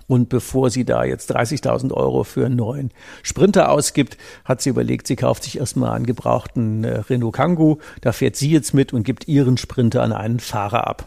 Und 0.07 0.29
bevor 0.29 0.71
sie 0.71 0.85
da 0.85 1.05
jetzt 1.05 1.35
30.000 1.35 1.93
Euro 1.93 2.25
für 2.25 2.45
einen 2.45 2.57
neuen 2.57 2.90
Sprinter 3.23 3.71
ausgibt, 3.71 4.19
hat 4.45 4.61
sie 4.61 4.71
überlegt, 4.71 5.07
sie 5.07 5.17
kauft 5.17 5.45
sich 5.45 5.59
erstmal 5.59 5.93
einen 5.93 6.05
gebrauchten 6.05 6.85
äh, 6.85 6.99
Renault 7.09 7.35
Kangoo. 7.35 7.79
Da 8.00 8.12
fährt 8.12 8.37
sie 8.37 8.50
jetzt 8.50 8.75
mit 8.75 8.93
und 8.93 9.05
gibt 9.05 9.29
ihren 9.29 9.57
Sprinter 9.57 10.02
an 10.02 10.12
einen 10.12 10.40
Fahrer 10.40 10.87
ab. 10.87 11.07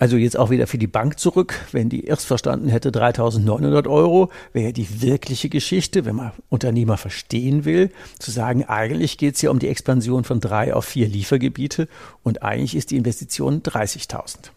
Also 0.00 0.16
jetzt 0.16 0.38
auch 0.38 0.48
wieder 0.48 0.66
für 0.66 0.78
die 0.78 0.86
Bank 0.86 1.18
zurück. 1.18 1.60
Wenn 1.72 1.90
die 1.90 2.06
erst 2.06 2.24
verstanden 2.24 2.70
hätte, 2.70 2.88
3.900 2.88 3.86
Euro 3.86 4.30
wäre 4.54 4.72
die 4.72 5.02
wirkliche 5.02 5.50
Geschichte, 5.50 6.06
wenn 6.06 6.16
man 6.16 6.32
Unternehmer 6.48 6.96
verstehen 6.96 7.66
will, 7.66 7.90
zu 8.18 8.30
sagen, 8.30 8.64
eigentlich 8.64 9.18
geht 9.18 9.34
es 9.34 9.42
ja 9.42 9.50
um 9.50 9.58
die 9.58 9.68
Expansion 9.68 10.24
von 10.24 10.40
drei 10.40 10.72
auf 10.72 10.86
vier 10.86 11.06
Liefergebiete 11.06 11.86
und 12.22 12.42
eigentlich 12.42 12.76
ist 12.76 12.92
die 12.92 12.96
Investition 12.96 13.62
30.000. 13.62 14.52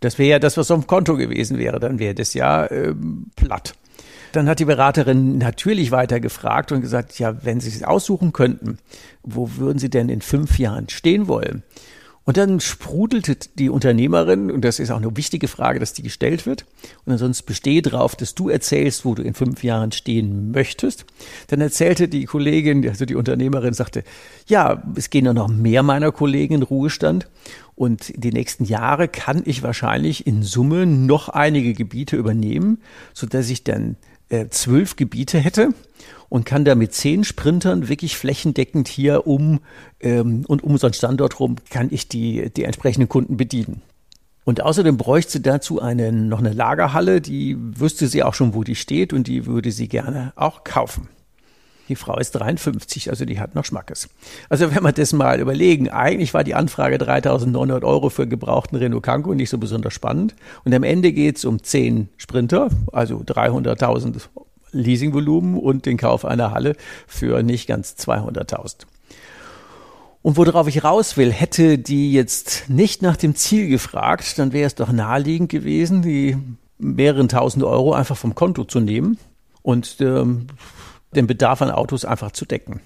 Das 0.00 0.18
wäre 0.18 0.30
ja 0.30 0.38
das, 0.38 0.56
was 0.56 0.70
auf 0.70 0.80
dem 0.80 0.86
Konto 0.86 1.18
gewesen 1.18 1.58
wäre. 1.58 1.78
Dann 1.78 1.98
wäre 1.98 2.14
das 2.14 2.32
ja 2.32 2.70
ähm, 2.70 3.26
platt. 3.36 3.74
Dann 4.32 4.48
hat 4.48 4.60
die 4.60 4.64
Beraterin 4.64 5.36
natürlich 5.36 5.90
weiter 5.90 6.20
gefragt 6.20 6.72
und 6.72 6.80
gesagt, 6.80 7.18
ja, 7.18 7.44
wenn 7.44 7.60
Sie 7.60 7.68
es 7.68 7.82
aussuchen 7.82 8.32
könnten, 8.32 8.78
wo 9.22 9.56
würden 9.56 9.78
Sie 9.78 9.90
denn 9.90 10.08
in 10.08 10.22
fünf 10.22 10.58
Jahren 10.58 10.88
stehen 10.88 11.28
wollen? 11.28 11.64
Und 12.28 12.36
dann 12.36 12.60
sprudelte 12.60 13.38
die 13.54 13.70
Unternehmerin, 13.70 14.50
und 14.50 14.62
das 14.62 14.80
ist 14.80 14.90
auch 14.90 14.98
eine 14.98 15.16
wichtige 15.16 15.48
Frage, 15.48 15.80
dass 15.80 15.94
die 15.94 16.02
gestellt 16.02 16.44
wird, 16.44 16.66
und 17.06 17.12
ansonsten 17.14 17.46
bestehe 17.46 17.80
darauf, 17.80 18.16
dass 18.16 18.34
du 18.34 18.50
erzählst, 18.50 19.06
wo 19.06 19.14
du 19.14 19.22
in 19.22 19.32
fünf 19.32 19.64
Jahren 19.64 19.92
stehen 19.92 20.50
möchtest. 20.50 21.06
Dann 21.46 21.62
erzählte 21.62 22.06
die 22.06 22.26
Kollegin, 22.26 22.86
also 22.86 23.06
die 23.06 23.14
Unternehmerin, 23.14 23.72
sagte, 23.72 24.04
ja, 24.46 24.82
es 24.94 25.08
gehen 25.08 25.24
ja 25.24 25.32
noch 25.32 25.48
mehr 25.48 25.82
meiner 25.82 26.12
Kollegen 26.12 26.56
in 26.56 26.62
Ruhestand. 26.64 27.30
Und 27.74 28.12
die 28.14 28.32
nächsten 28.32 28.64
Jahre 28.64 29.08
kann 29.08 29.40
ich 29.46 29.62
wahrscheinlich 29.62 30.26
in 30.26 30.42
Summe 30.42 30.84
noch 30.84 31.30
einige 31.30 31.72
Gebiete 31.72 32.16
übernehmen, 32.16 32.82
so 33.14 33.26
dass 33.26 33.48
ich 33.48 33.64
dann 33.64 33.96
äh, 34.28 34.48
zwölf 34.50 34.96
Gebiete 34.96 35.38
hätte 35.38 35.70
und 36.28 36.44
kann 36.44 36.64
da 36.64 36.74
mit 36.74 36.92
zehn 36.92 37.24
Sprintern 37.24 37.88
wirklich 37.88 38.16
flächendeckend 38.16 38.88
hier 38.88 39.26
um 39.26 39.60
ähm, 40.00 40.44
und 40.46 40.62
um 40.62 40.72
unseren 40.72 40.92
Standort 40.92 41.40
rum 41.40 41.56
kann 41.70 41.88
ich 41.90 42.08
die, 42.08 42.50
die 42.50 42.64
entsprechenden 42.64 43.08
Kunden 43.08 43.36
bedienen. 43.36 43.82
Und 44.44 44.62
außerdem 44.62 44.96
bräuchte 44.96 45.32
sie 45.32 45.42
dazu 45.42 45.80
eine, 45.80 46.10
noch 46.10 46.38
eine 46.38 46.52
Lagerhalle, 46.52 47.20
die 47.20 47.56
wüsste 47.58 48.08
sie 48.08 48.22
auch 48.22 48.32
schon, 48.32 48.54
wo 48.54 48.64
die 48.64 48.76
steht 48.76 49.12
und 49.12 49.26
die 49.26 49.44
würde 49.44 49.72
sie 49.72 49.88
gerne 49.88 50.32
auch 50.36 50.64
kaufen. 50.64 51.08
Die 51.88 51.96
Frau 51.96 52.18
ist 52.18 52.32
53, 52.32 53.08
also 53.10 53.24
die 53.24 53.40
hat 53.40 53.54
noch 53.54 53.64
Schmackes. 53.64 54.08
Also 54.50 54.74
wenn 54.74 54.82
wir 54.82 54.92
das 54.92 55.12
mal 55.12 55.40
überlegen, 55.40 55.88
eigentlich 55.88 56.34
war 56.34 56.44
die 56.44 56.54
Anfrage 56.54 56.96
3.900 56.96 57.82
Euro 57.82 58.10
für 58.10 58.26
gebrauchten 58.26 58.76
Renault 58.76 59.02
Kangoo 59.02 59.34
nicht 59.34 59.48
so 59.50 59.58
besonders 59.58 59.94
spannend. 59.94 60.34
Und 60.64 60.74
am 60.74 60.82
Ende 60.82 61.12
geht 61.12 61.38
es 61.38 61.44
um 61.44 61.62
10 61.62 62.08
Sprinter, 62.18 62.68
also 62.92 63.18
300.000 63.18 64.28
Leasingvolumen 64.72 65.58
und 65.58 65.86
den 65.86 65.96
Kauf 65.96 66.24
einer 66.24 66.52
Halle 66.52 66.76
für 67.06 67.42
nicht 67.42 67.66
ganz 67.66 67.96
200.000. 67.98 68.86
Und 70.22 70.36
worauf 70.36 70.68
ich 70.68 70.84
raus 70.84 71.16
will, 71.16 71.32
hätte 71.32 71.78
die 71.78 72.12
jetzt 72.12 72.68
nicht 72.68 73.02
nach 73.02 73.16
dem 73.16 73.34
Ziel 73.34 73.68
gefragt, 73.68 74.38
dann 74.38 74.52
wäre 74.52 74.66
es 74.66 74.74
doch 74.74 74.92
naheliegend 74.92 75.48
gewesen, 75.48 76.02
die 76.02 76.36
mehreren 76.78 77.28
tausend 77.28 77.64
Euro 77.64 77.92
einfach 77.92 78.16
vom 78.16 78.34
Konto 78.34 78.64
zu 78.64 78.80
nehmen 78.80 79.18
und 79.62 79.96
ähm, 80.00 80.48
den 81.14 81.26
Bedarf 81.26 81.62
an 81.62 81.70
Autos 81.70 82.04
einfach 82.04 82.32
zu 82.32 82.44
decken. 82.44 82.80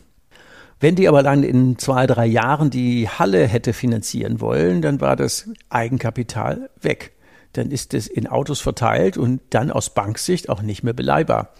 Wenn 0.78 0.96
die 0.96 1.08
aber 1.08 1.22
dann 1.22 1.42
in 1.42 1.78
zwei, 1.78 2.06
drei 2.06 2.26
Jahren 2.26 2.70
die 2.70 3.08
Halle 3.08 3.46
hätte 3.46 3.72
finanzieren 3.72 4.40
wollen, 4.40 4.82
dann 4.82 5.00
war 5.00 5.16
das 5.16 5.48
Eigenkapital 5.68 6.70
weg. 6.80 7.12
Dann 7.52 7.70
ist 7.70 7.94
es 7.94 8.06
in 8.06 8.26
Autos 8.26 8.60
verteilt 8.60 9.16
und 9.16 9.40
dann 9.50 9.70
aus 9.70 9.90
Banksicht 9.90 10.48
auch 10.48 10.62
nicht 10.62 10.82
mehr 10.82 10.94
beleihbar. 10.94 11.50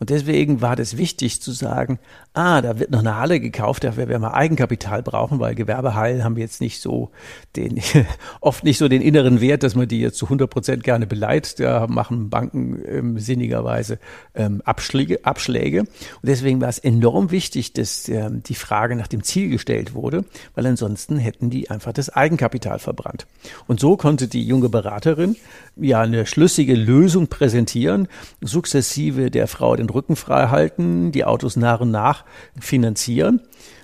Und 0.00 0.08
deswegen 0.08 0.62
war 0.62 0.76
das 0.76 0.96
wichtig 0.96 1.42
zu 1.42 1.52
sagen, 1.52 1.98
ah, 2.32 2.62
da 2.62 2.78
wird 2.78 2.90
noch 2.90 3.00
eine 3.00 3.16
Halle 3.16 3.38
gekauft, 3.38 3.84
dafür 3.84 4.08
werden 4.08 4.22
wir 4.22 4.32
Eigenkapital 4.32 5.02
brauchen, 5.02 5.40
weil 5.40 5.54
Gewerbehallen 5.54 6.24
haben 6.24 6.38
jetzt 6.38 6.62
nicht 6.62 6.80
so 6.80 7.10
den, 7.54 7.82
oft 8.40 8.64
nicht 8.64 8.78
so 8.78 8.88
den 8.88 9.02
inneren 9.02 9.42
Wert, 9.42 9.62
dass 9.62 9.74
man 9.74 9.88
die 9.88 10.00
jetzt 10.00 10.16
zu 10.16 10.24
100 10.24 10.48
Prozent 10.48 10.84
gerne 10.84 11.06
beleiht. 11.06 11.60
Da 11.60 11.86
machen 11.86 12.30
Banken 12.30 12.80
ähm, 12.88 13.18
sinnigerweise 13.18 13.98
ähm, 14.34 14.62
Abschläge, 14.64 15.22
Abschläge. 15.26 15.80
Und 15.80 15.88
deswegen 16.22 16.62
war 16.62 16.70
es 16.70 16.78
enorm 16.78 17.30
wichtig, 17.30 17.74
dass 17.74 18.08
ähm, 18.08 18.42
die 18.42 18.54
Frage 18.54 18.96
nach 18.96 19.06
dem 19.08 19.22
Ziel 19.22 19.50
gestellt 19.50 19.92
wurde, 19.92 20.24
weil 20.54 20.64
ansonsten 20.64 21.18
hätten 21.18 21.50
die 21.50 21.68
einfach 21.68 21.92
das 21.92 22.08
Eigenkapital 22.08 22.78
verbrannt. 22.78 23.26
Und 23.66 23.80
so 23.80 23.98
konnte 23.98 24.28
die 24.28 24.46
junge 24.46 24.70
Beraterin 24.70 25.36
ja 25.76 26.00
eine 26.00 26.24
schlüssige 26.24 26.74
Lösung 26.74 27.26
präsentieren, 27.26 28.08
sukzessive 28.40 29.30
der 29.30 29.46
Frau 29.46 29.76
den 29.76 29.89
Rücken 29.90 30.16
frei 30.16 30.48
halten, 30.48 31.12
die 31.12 31.24
Autos 31.24 31.56
nach 31.56 31.80
und 31.80 31.90
nach 31.90 32.24
finanzieren, 32.58 33.40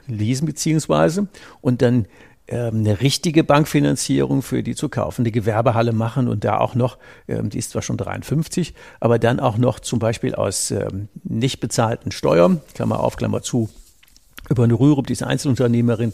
leasen 0.06 0.46
beziehungsweise 0.46 1.28
und 1.60 1.82
dann 1.82 2.06
ähm, 2.48 2.76
eine 2.76 3.00
richtige 3.00 3.42
Bankfinanzierung 3.42 4.40
für 4.40 4.62
die 4.62 4.76
zu 4.76 4.88
kaufende 4.88 5.32
Gewerbehalle 5.32 5.92
machen 5.92 6.28
und 6.28 6.44
da 6.44 6.58
auch 6.58 6.76
noch, 6.76 6.96
ähm, 7.26 7.50
die 7.50 7.58
ist 7.58 7.70
zwar 7.70 7.82
schon 7.82 7.96
53, 7.96 8.72
aber 9.00 9.18
dann 9.18 9.40
auch 9.40 9.58
noch 9.58 9.80
zum 9.80 9.98
Beispiel 9.98 10.34
aus 10.36 10.70
ähm, 10.70 11.08
nicht 11.24 11.58
bezahlten 11.58 12.12
Steuern, 12.12 12.60
Klammer 12.74 13.00
auf, 13.00 13.16
Klammer 13.16 13.42
zu, 13.42 13.68
über 14.48 14.62
eine 14.62 14.74
Rürup, 14.74 15.08
diese 15.08 15.26
Einzelunternehmerin, 15.26 16.12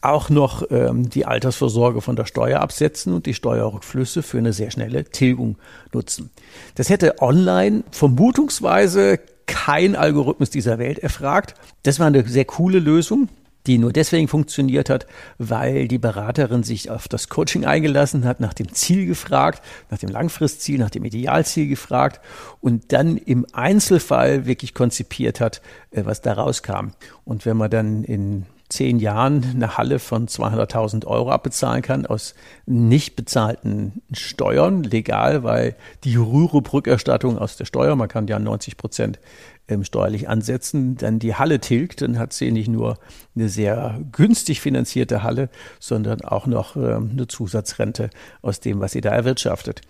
auch 0.00 0.30
noch 0.30 0.66
die 0.70 1.26
Altersvorsorge 1.26 2.00
von 2.00 2.16
der 2.16 2.24
Steuer 2.24 2.60
absetzen 2.60 3.12
und 3.12 3.26
die 3.26 3.34
Steuerrückflüsse 3.34 4.22
für 4.22 4.38
eine 4.38 4.54
sehr 4.54 4.70
schnelle 4.70 5.04
Tilgung 5.04 5.58
nutzen. 5.92 6.30
Das 6.76 6.88
hätte 6.88 7.20
online 7.20 7.84
vermutungsweise 7.90 9.20
kein 9.46 9.96
Algorithmus 9.96 10.50
dieser 10.50 10.78
Welt 10.78 10.98
erfragt. 10.98 11.54
Das 11.82 11.98
war 12.00 12.06
eine 12.06 12.26
sehr 12.26 12.44
coole 12.44 12.78
Lösung 12.78 13.28
die 13.66 13.78
nur 13.78 13.92
deswegen 13.92 14.28
funktioniert 14.28 14.90
hat, 14.90 15.06
weil 15.38 15.88
die 15.88 15.98
Beraterin 15.98 16.62
sich 16.62 16.90
auf 16.90 17.08
das 17.08 17.28
Coaching 17.28 17.64
eingelassen 17.64 18.24
hat, 18.24 18.40
nach 18.40 18.52
dem 18.52 18.72
Ziel 18.72 19.06
gefragt, 19.06 19.62
nach 19.90 19.98
dem 19.98 20.10
Langfristziel, 20.10 20.78
nach 20.78 20.90
dem 20.90 21.04
Idealziel 21.04 21.68
gefragt 21.68 22.20
und 22.60 22.92
dann 22.92 23.16
im 23.16 23.46
Einzelfall 23.52 24.44
wirklich 24.46 24.74
konzipiert 24.74 25.40
hat, 25.40 25.62
äh, 25.90 26.04
was 26.04 26.20
da 26.20 26.34
rauskam. 26.34 26.90
Und 27.24 27.46
wenn 27.46 27.56
man 27.56 27.70
dann 27.70 28.04
in 28.04 28.44
zehn 28.74 28.98
Jahren 28.98 29.44
eine 29.54 29.78
Halle 29.78 29.98
von 29.98 30.26
200.000 30.26 31.06
Euro 31.06 31.30
abbezahlen 31.30 31.80
kann 31.80 32.06
aus 32.06 32.34
nicht 32.66 33.14
bezahlten 33.14 34.02
Steuern, 34.12 34.82
legal, 34.82 35.44
weil 35.44 35.76
die 36.02 36.16
Rürup-Rückerstattung 36.16 37.38
aus 37.38 37.56
der 37.56 37.64
Steuer, 37.64 37.94
man 37.94 38.08
kann 38.08 38.26
ja 38.26 38.38
90 38.38 38.76
Prozent 38.76 39.20
ähm, 39.68 39.84
steuerlich 39.84 40.28
ansetzen, 40.28 40.96
dann 40.96 41.18
die 41.18 41.34
Halle 41.34 41.58
tilgt, 41.58 42.02
dann 42.02 42.18
hat 42.18 42.32
sie 42.32 42.50
nicht 42.50 42.68
nur 42.68 42.98
eine 43.34 43.48
sehr 43.48 44.00
günstig 44.12 44.60
finanzierte 44.60 45.22
Halle, 45.22 45.48
sondern 45.80 46.20
auch 46.20 46.46
noch 46.46 46.76
ähm, 46.76 47.10
eine 47.12 47.26
Zusatzrente 47.26 48.10
aus 48.42 48.60
dem, 48.60 48.80
was 48.80 48.92
sie 48.92 49.00
da 49.00 49.10
erwirtschaftet. 49.10 49.80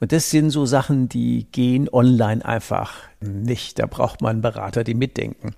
Und 0.00 0.12
das 0.12 0.30
sind 0.30 0.50
so 0.50 0.66
Sachen, 0.66 1.08
die 1.08 1.46
gehen 1.50 1.88
online 1.90 2.44
einfach 2.44 2.92
nicht. 3.20 3.78
Da 3.78 3.86
braucht 3.86 4.20
man 4.20 4.40
Berater, 4.40 4.84
die 4.84 4.94
mitdenken. 4.94 5.54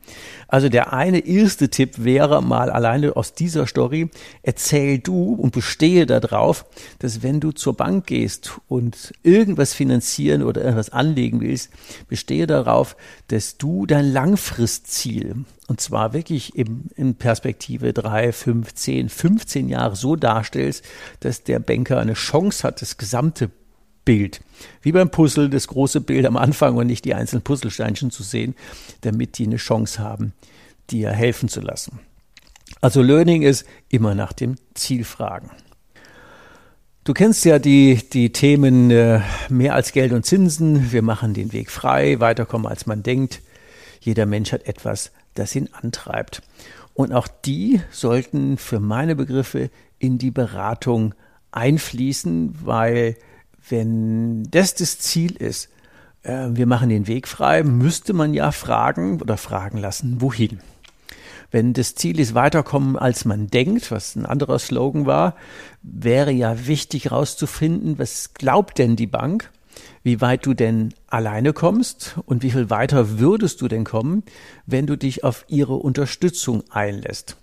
Also 0.48 0.68
der 0.68 0.92
eine 0.92 1.20
erste 1.20 1.68
Tipp 1.68 2.04
wäre 2.04 2.42
mal 2.42 2.70
alleine 2.70 3.16
aus 3.16 3.34
dieser 3.34 3.66
Story, 3.66 4.10
erzähl 4.42 4.98
du 4.98 5.34
und 5.34 5.52
bestehe 5.52 6.06
darauf, 6.06 6.66
dass 6.98 7.22
wenn 7.22 7.40
du 7.40 7.52
zur 7.52 7.74
Bank 7.74 8.06
gehst 8.06 8.60
und 8.68 9.12
irgendwas 9.22 9.74
finanzieren 9.74 10.42
oder 10.42 10.62
irgendwas 10.62 10.90
anlegen 10.90 11.40
willst, 11.40 11.70
bestehe 12.08 12.46
darauf, 12.46 12.96
dass 13.28 13.56
du 13.56 13.63
dein 13.86 14.12
Langfristziel 14.12 15.44
und 15.66 15.80
zwar 15.80 16.12
wirklich 16.12 16.56
im, 16.56 16.84
in 16.94 17.14
Perspektive 17.14 17.92
drei, 17.92 18.32
fünf, 18.32 18.74
zehn, 18.74 19.08
15 19.08 19.68
Jahre 19.68 19.96
so 19.96 20.16
darstellst, 20.16 20.84
dass 21.20 21.42
der 21.42 21.58
Banker 21.58 21.98
eine 21.98 22.14
Chance 22.14 22.66
hat, 22.66 22.82
das 22.82 22.96
gesamte 22.96 23.50
Bild. 24.04 24.42
Wie 24.82 24.92
beim 24.92 25.10
Puzzle, 25.10 25.48
das 25.48 25.68
große 25.68 26.00
Bild 26.00 26.26
am 26.26 26.36
Anfang 26.36 26.76
und 26.76 26.86
nicht 26.86 27.04
die 27.04 27.14
einzelnen 27.14 27.42
Puzzlesteinchen 27.42 28.10
zu 28.10 28.22
sehen, 28.22 28.54
damit 29.00 29.38
die 29.38 29.46
eine 29.46 29.56
Chance 29.56 30.00
haben, 30.00 30.34
dir 30.90 31.10
helfen 31.10 31.48
zu 31.48 31.60
lassen. 31.60 32.00
Also 32.80 33.00
Learning 33.00 33.42
ist 33.42 33.64
immer 33.88 34.14
nach 34.14 34.32
dem 34.32 34.56
Ziel 34.74 35.04
fragen. 35.04 35.50
Du 37.04 37.12
kennst 37.12 37.44
ja 37.44 37.58
die, 37.58 38.00
die 38.12 38.32
Themen 38.32 38.90
äh, 38.90 39.20
mehr 39.48 39.74
als 39.74 39.92
Geld 39.92 40.12
und 40.12 40.24
Zinsen. 40.24 40.90
Wir 40.92 41.02
machen 41.02 41.34
den 41.34 41.52
Weg 41.52 41.70
frei, 41.70 42.20
weiterkommen 42.20 42.66
als 42.66 42.86
man 42.86 43.02
denkt. 43.02 43.42
Jeder 44.04 44.26
Mensch 44.26 44.52
hat 44.52 44.66
etwas, 44.66 45.12
das 45.32 45.56
ihn 45.56 45.70
antreibt. 45.72 46.42
Und 46.92 47.12
auch 47.14 47.26
die 47.26 47.80
sollten 47.90 48.58
für 48.58 48.80
meine 48.80 49.16
Begriffe 49.16 49.70
in 49.98 50.18
die 50.18 50.30
Beratung 50.30 51.14
einfließen, 51.52 52.54
weil 52.66 53.16
wenn 53.68 54.42
das 54.50 54.74
das 54.74 54.98
Ziel 54.98 55.36
ist, 55.36 55.70
äh, 56.22 56.48
wir 56.50 56.66
machen 56.66 56.90
den 56.90 57.06
Weg 57.06 57.26
frei, 57.26 57.62
müsste 57.62 58.12
man 58.12 58.34
ja 58.34 58.52
fragen 58.52 59.22
oder 59.22 59.38
fragen 59.38 59.78
lassen, 59.78 60.20
wohin. 60.20 60.60
Wenn 61.50 61.72
das 61.72 61.94
Ziel 61.94 62.20
ist, 62.20 62.34
weiterkommen, 62.34 62.98
als 62.98 63.24
man 63.24 63.46
denkt, 63.46 63.90
was 63.90 64.16
ein 64.16 64.26
anderer 64.26 64.58
Slogan 64.58 65.06
war, 65.06 65.34
wäre 65.82 66.32
ja 66.32 66.66
wichtig 66.66 67.06
herauszufinden, 67.06 67.98
was 67.98 68.34
glaubt 68.34 68.78
denn 68.78 68.96
die 68.96 69.06
Bank, 69.06 69.50
wie 70.02 70.20
weit 70.20 70.46
du 70.46 70.54
denn 70.54 70.94
alleine 71.08 71.52
kommst 71.52 72.16
und 72.26 72.42
wie 72.42 72.50
viel 72.50 72.70
weiter 72.70 73.18
würdest 73.18 73.60
du 73.60 73.68
denn 73.68 73.84
kommen, 73.84 74.22
wenn 74.66 74.86
du 74.86 74.96
dich 74.96 75.24
auf 75.24 75.44
ihre 75.48 75.74
Unterstützung 75.74 76.62
einlässt. 76.70 77.36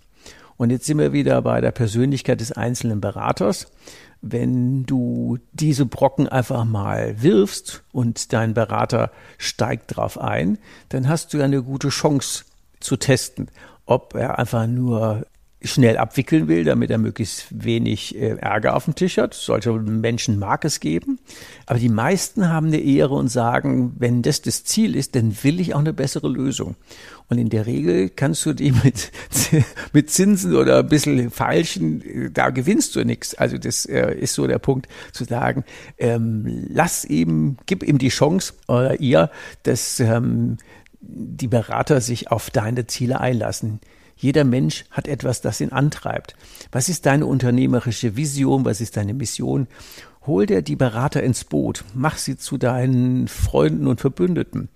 Und 0.57 0.69
jetzt 0.69 0.85
sind 0.85 0.99
wir 0.99 1.11
wieder 1.11 1.41
bei 1.41 1.59
der 1.59 1.71
Persönlichkeit 1.71 2.39
des 2.39 2.51
einzelnen 2.51 3.01
Beraters. 3.01 3.71
Wenn 4.21 4.85
du 4.85 5.39
diese 5.53 5.87
Brocken 5.87 6.27
einfach 6.27 6.65
mal 6.65 7.23
wirfst 7.23 7.83
und 7.91 8.31
dein 8.31 8.53
Berater 8.53 9.11
steigt 9.39 9.95
drauf 9.95 10.19
ein, 10.19 10.59
dann 10.89 11.09
hast 11.09 11.33
du 11.33 11.39
ja 11.39 11.45
eine 11.45 11.63
gute 11.63 11.89
Chance 11.89 12.45
zu 12.79 12.97
testen, 12.97 13.49
ob 13.87 14.13
er 14.13 14.37
einfach 14.37 14.67
nur 14.67 15.25
schnell 15.63 15.97
abwickeln 15.97 16.47
will, 16.47 16.63
damit 16.63 16.89
er 16.89 16.97
möglichst 16.97 17.47
wenig 17.51 18.15
äh, 18.15 18.37
Ärger 18.37 18.75
auf 18.75 18.85
dem 18.85 18.95
Tisch 18.95 19.17
hat. 19.17 19.33
Solche 19.33 19.71
Menschen 19.73 20.39
mag 20.39 20.65
es 20.65 20.79
geben. 20.79 21.19
Aber 21.67 21.77
die 21.77 21.89
meisten 21.89 22.49
haben 22.49 22.67
eine 22.67 22.79
Ehre 22.79 23.13
und 23.13 23.27
sagen, 23.27 23.93
wenn 23.99 24.23
das 24.23 24.41
das 24.41 24.63
Ziel 24.63 24.95
ist, 24.95 25.15
dann 25.15 25.35
will 25.43 25.59
ich 25.59 25.75
auch 25.75 25.79
eine 25.79 25.93
bessere 25.93 26.29
Lösung. 26.29 26.75
Und 27.29 27.37
in 27.37 27.49
der 27.49 27.65
Regel 27.65 28.09
kannst 28.09 28.45
du 28.45 28.53
die 28.53 28.71
mit, 28.83 29.11
mit 29.93 30.09
Zinsen 30.09 30.55
oder 30.55 30.79
ein 30.79 30.87
bisschen 30.87 31.29
falschen, 31.29 32.31
da 32.33 32.49
gewinnst 32.49 32.95
du 32.95 33.05
nichts. 33.05 33.35
Also 33.35 33.57
das 33.57 33.85
äh, 33.85 34.15
ist 34.15 34.33
so 34.33 34.47
der 34.47 34.59
Punkt 34.59 34.87
zu 35.11 35.25
sagen, 35.25 35.63
ähm, 35.99 36.67
lass 36.69 37.05
ihm, 37.05 37.57
gib 37.67 37.83
ihm 37.83 37.99
die 37.99 38.09
Chance 38.09 38.53
oder 38.67 38.99
ihr, 38.99 39.29
dass 39.63 39.99
ähm, 39.99 40.57
die 41.01 41.47
Berater 41.47 42.01
sich 42.01 42.31
auf 42.31 42.49
deine 42.49 42.87
Ziele 42.87 43.19
einlassen. 43.19 43.79
Jeder 44.21 44.43
Mensch 44.43 44.85
hat 44.91 45.07
etwas, 45.07 45.41
das 45.41 45.61
ihn 45.61 45.71
antreibt. 45.71 46.35
Was 46.71 46.89
ist 46.89 47.07
deine 47.07 47.25
unternehmerische 47.25 48.15
Vision? 48.15 48.65
Was 48.65 48.79
ist 48.79 48.95
deine 48.95 49.15
Mission? 49.15 49.67
Hol 50.27 50.45
dir 50.45 50.61
die 50.61 50.75
Berater 50.75 51.23
ins 51.23 51.43
Boot, 51.43 51.83
mach 51.95 52.19
sie 52.19 52.37
zu 52.37 52.59
deinen 52.59 53.27
Freunden 53.27 53.87
und 53.87 53.99
Verbündeten. 53.99 54.69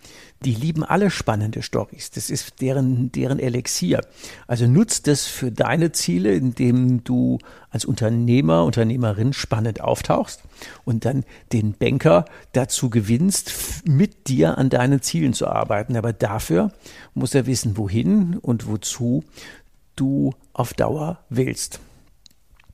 Die 0.43 0.55
lieben 0.55 0.83
alle 0.83 1.11
spannende 1.11 1.61
Stories. 1.61 2.09
Das 2.09 2.31
ist 2.31 2.61
deren, 2.61 3.11
deren 3.11 3.37
Elixier. 3.37 4.01
Also 4.47 4.65
nutzt 4.65 5.05
das 5.05 5.27
für 5.27 5.51
deine 5.51 5.91
Ziele, 5.91 6.33
indem 6.33 7.03
du 7.03 7.37
als 7.69 7.85
Unternehmer, 7.85 8.63
Unternehmerin 8.65 9.33
spannend 9.33 9.81
auftauchst 9.81 10.41
und 10.83 11.05
dann 11.05 11.23
den 11.53 11.73
Banker 11.73 12.25
dazu 12.53 12.89
gewinnst, 12.89 13.83
mit 13.87 14.27
dir 14.27 14.57
an 14.57 14.71
deinen 14.71 15.03
Zielen 15.03 15.33
zu 15.33 15.47
arbeiten. 15.47 15.95
Aber 15.95 16.11
dafür 16.11 16.71
muss 17.13 17.35
er 17.35 17.45
wissen, 17.45 17.77
wohin 17.77 18.37
und 18.37 18.67
wozu 18.67 19.23
du 19.95 20.33
auf 20.53 20.73
Dauer 20.73 21.19
willst. 21.29 21.79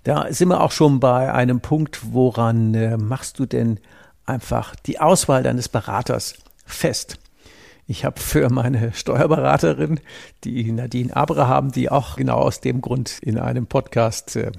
Da 0.03 0.33
sind 0.33 0.49
wir 0.49 0.61
auch 0.61 0.71
schon 0.71 0.99
bei 0.99 1.31
einem 1.31 1.61
Punkt, 1.61 2.13
woran 2.13 2.73
äh, 2.73 2.97
machst 2.97 3.37
du 3.37 3.45
denn 3.45 3.79
einfach 4.25 4.75
die 4.75 4.99
Auswahl 4.99 5.43
deines 5.43 5.69
Beraters 5.69 6.35
fest? 6.65 7.19
Ich 7.85 8.05
habe 8.05 8.19
für 8.19 8.49
meine 8.49 8.93
Steuerberaterin, 8.93 9.99
die 10.43 10.71
Nadine 10.71 11.15
Abraham, 11.15 11.71
die 11.71 11.91
auch 11.91 12.15
genau 12.15 12.37
aus 12.37 12.61
dem 12.61 12.81
Grund 12.81 13.19
in 13.21 13.37
einem 13.37 13.67
Podcast 13.67 14.35
äh, 14.37 14.51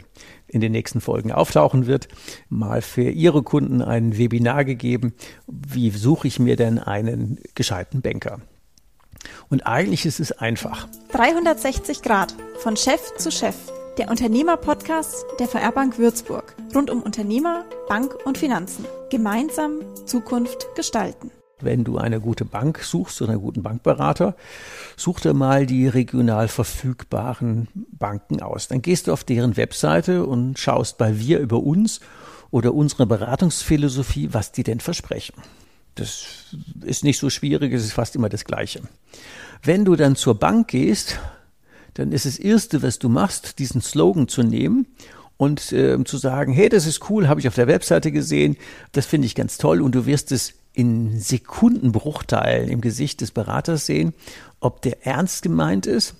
in 0.46 0.60
den 0.60 0.70
nächsten 0.70 1.00
Folgen 1.00 1.32
auftauchen 1.32 1.86
wird, 1.86 2.08
mal 2.48 2.82
für 2.82 3.10
ihre 3.10 3.42
Kunden 3.42 3.82
ein 3.82 4.18
Webinar 4.18 4.64
gegeben. 4.64 5.14
Wie 5.46 5.90
suche 5.90 6.28
ich 6.28 6.38
mir 6.38 6.56
denn 6.56 6.78
einen 6.78 7.40
gescheiten 7.54 8.02
Banker? 8.02 8.40
Und 9.48 9.66
eigentlich 9.66 10.04
ist 10.04 10.20
es 10.20 10.32
einfach. 10.32 10.86
360 11.12 12.02
Grad 12.02 12.34
von 12.58 12.76
Chef 12.76 13.00
zu 13.16 13.30
Chef 13.30 13.56
der 13.98 14.08
Unternehmer-Podcast 14.08 15.26
der 15.38 15.46
VR 15.48 15.70
Bank 15.70 15.98
Würzburg. 15.98 16.56
Rund 16.74 16.88
um 16.88 17.02
Unternehmer, 17.02 17.66
Bank 17.88 18.14
und 18.24 18.38
Finanzen. 18.38 18.86
Gemeinsam 19.10 19.80
Zukunft 20.06 20.66
gestalten. 20.74 21.30
Wenn 21.60 21.84
du 21.84 21.98
eine 21.98 22.18
gute 22.18 22.46
Bank 22.46 22.78
suchst 22.78 23.20
oder 23.20 23.32
einen 23.32 23.42
guten 23.42 23.62
Bankberater, 23.62 24.34
such 24.96 25.20
dir 25.20 25.34
mal 25.34 25.66
die 25.66 25.86
regional 25.88 26.48
verfügbaren 26.48 27.68
Banken 27.74 28.40
aus. 28.42 28.68
Dann 28.68 28.80
gehst 28.80 29.06
du 29.06 29.12
auf 29.12 29.24
deren 29.24 29.58
Webseite 29.58 30.24
und 30.24 30.58
schaust 30.58 30.96
bei 30.96 31.18
Wir 31.18 31.38
über 31.38 31.62
uns 31.62 32.00
oder 32.50 32.72
unsere 32.72 33.06
Beratungsphilosophie, 33.06 34.30
was 34.32 34.52
die 34.52 34.62
denn 34.62 34.80
versprechen. 34.80 35.34
Das 35.94 36.54
ist 36.82 37.04
nicht 37.04 37.18
so 37.18 37.28
schwierig, 37.28 37.74
es 37.74 37.84
ist 37.84 37.92
fast 37.92 38.16
immer 38.16 38.30
das 38.30 38.46
Gleiche. 38.46 38.80
Wenn 39.62 39.84
du 39.84 39.96
dann 39.96 40.16
zur 40.16 40.34
Bank 40.34 40.68
gehst, 40.68 41.18
dann 41.94 42.12
ist 42.12 42.26
das 42.26 42.38
Erste, 42.38 42.82
was 42.82 42.98
du 42.98 43.08
machst, 43.08 43.58
diesen 43.58 43.80
Slogan 43.80 44.28
zu 44.28 44.42
nehmen 44.42 44.86
und 45.36 45.72
äh, 45.72 46.02
zu 46.04 46.18
sagen, 46.18 46.52
hey, 46.52 46.68
das 46.68 46.86
ist 46.86 47.10
cool, 47.10 47.28
habe 47.28 47.40
ich 47.40 47.48
auf 47.48 47.54
der 47.54 47.66
Webseite 47.66 48.12
gesehen, 48.12 48.56
das 48.92 49.06
finde 49.06 49.26
ich 49.26 49.34
ganz 49.34 49.58
toll 49.58 49.80
und 49.80 49.94
du 49.94 50.06
wirst 50.06 50.32
es 50.32 50.54
in 50.72 51.18
Sekundenbruchteilen 51.18 52.68
im 52.68 52.80
Gesicht 52.80 53.20
des 53.20 53.30
Beraters 53.30 53.86
sehen, 53.86 54.14
ob 54.60 54.80
der 54.82 55.06
ernst 55.06 55.42
gemeint 55.42 55.86
ist 55.86 56.14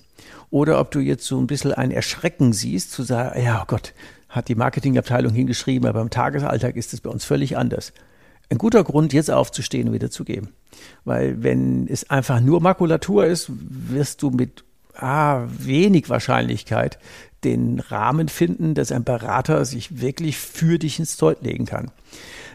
oder 0.51 0.79
ob 0.79 0.91
du 0.91 0.99
jetzt 0.99 1.25
so 1.25 1.39
ein 1.39 1.47
bisschen 1.47 1.73
ein 1.73 1.89
Erschrecken 1.89 2.53
siehst, 2.53 2.91
zu 2.91 3.03
sagen, 3.03 3.41
ja 3.41 3.61
oh 3.63 3.65
Gott, 3.65 3.93
hat 4.29 4.49
die 4.49 4.55
Marketingabteilung 4.55 5.33
hingeschrieben, 5.33 5.87
aber 5.87 6.01
im 6.01 6.09
Tagesalltag 6.09 6.75
ist 6.75 6.93
es 6.93 7.01
bei 7.01 7.09
uns 7.09 7.25
völlig 7.25 7.57
anders. 7.57 7.93
Ein 8.49 8.57
guter 8.57 8.83
Grund, 8.83 9.13
jetzt 9.13 9.31
aufzustehen 9.31 9.87
und 9.87 9.93
wieder 9.93 10.11
zu 10.11 10.25
gehen. 10.25 10.49
Weil 11.05 11.41
wenn 11.41 11.87
es 11.87 12.09
einfach 12.09 12.39
nur 12.39 12.61
Makulatur 12.61 13.25
ist, 13.25 13.49
wirst 13.49 14.21
du 14.21 14.29
mit 14.31 14.63
ah, 14.95 15.45
wenig 15.47 16.09
Wahrscheinlichkeit 16.09 16.99
den 17.43 17.79
Rahmen 17.79 18.29
finden, 18.29 18.73
dass 18.73 18.91
ein 18.91 19.03
Berater 19.03 19.65
sich 19.65 20.01
wirklich 20.01 20.37
für 20.37 20.79
dich 20.79 20.99
ins 20.99 21.17
Zeug 21.17 21.39
legen 21.41 21.65
kann. 21.65 21.91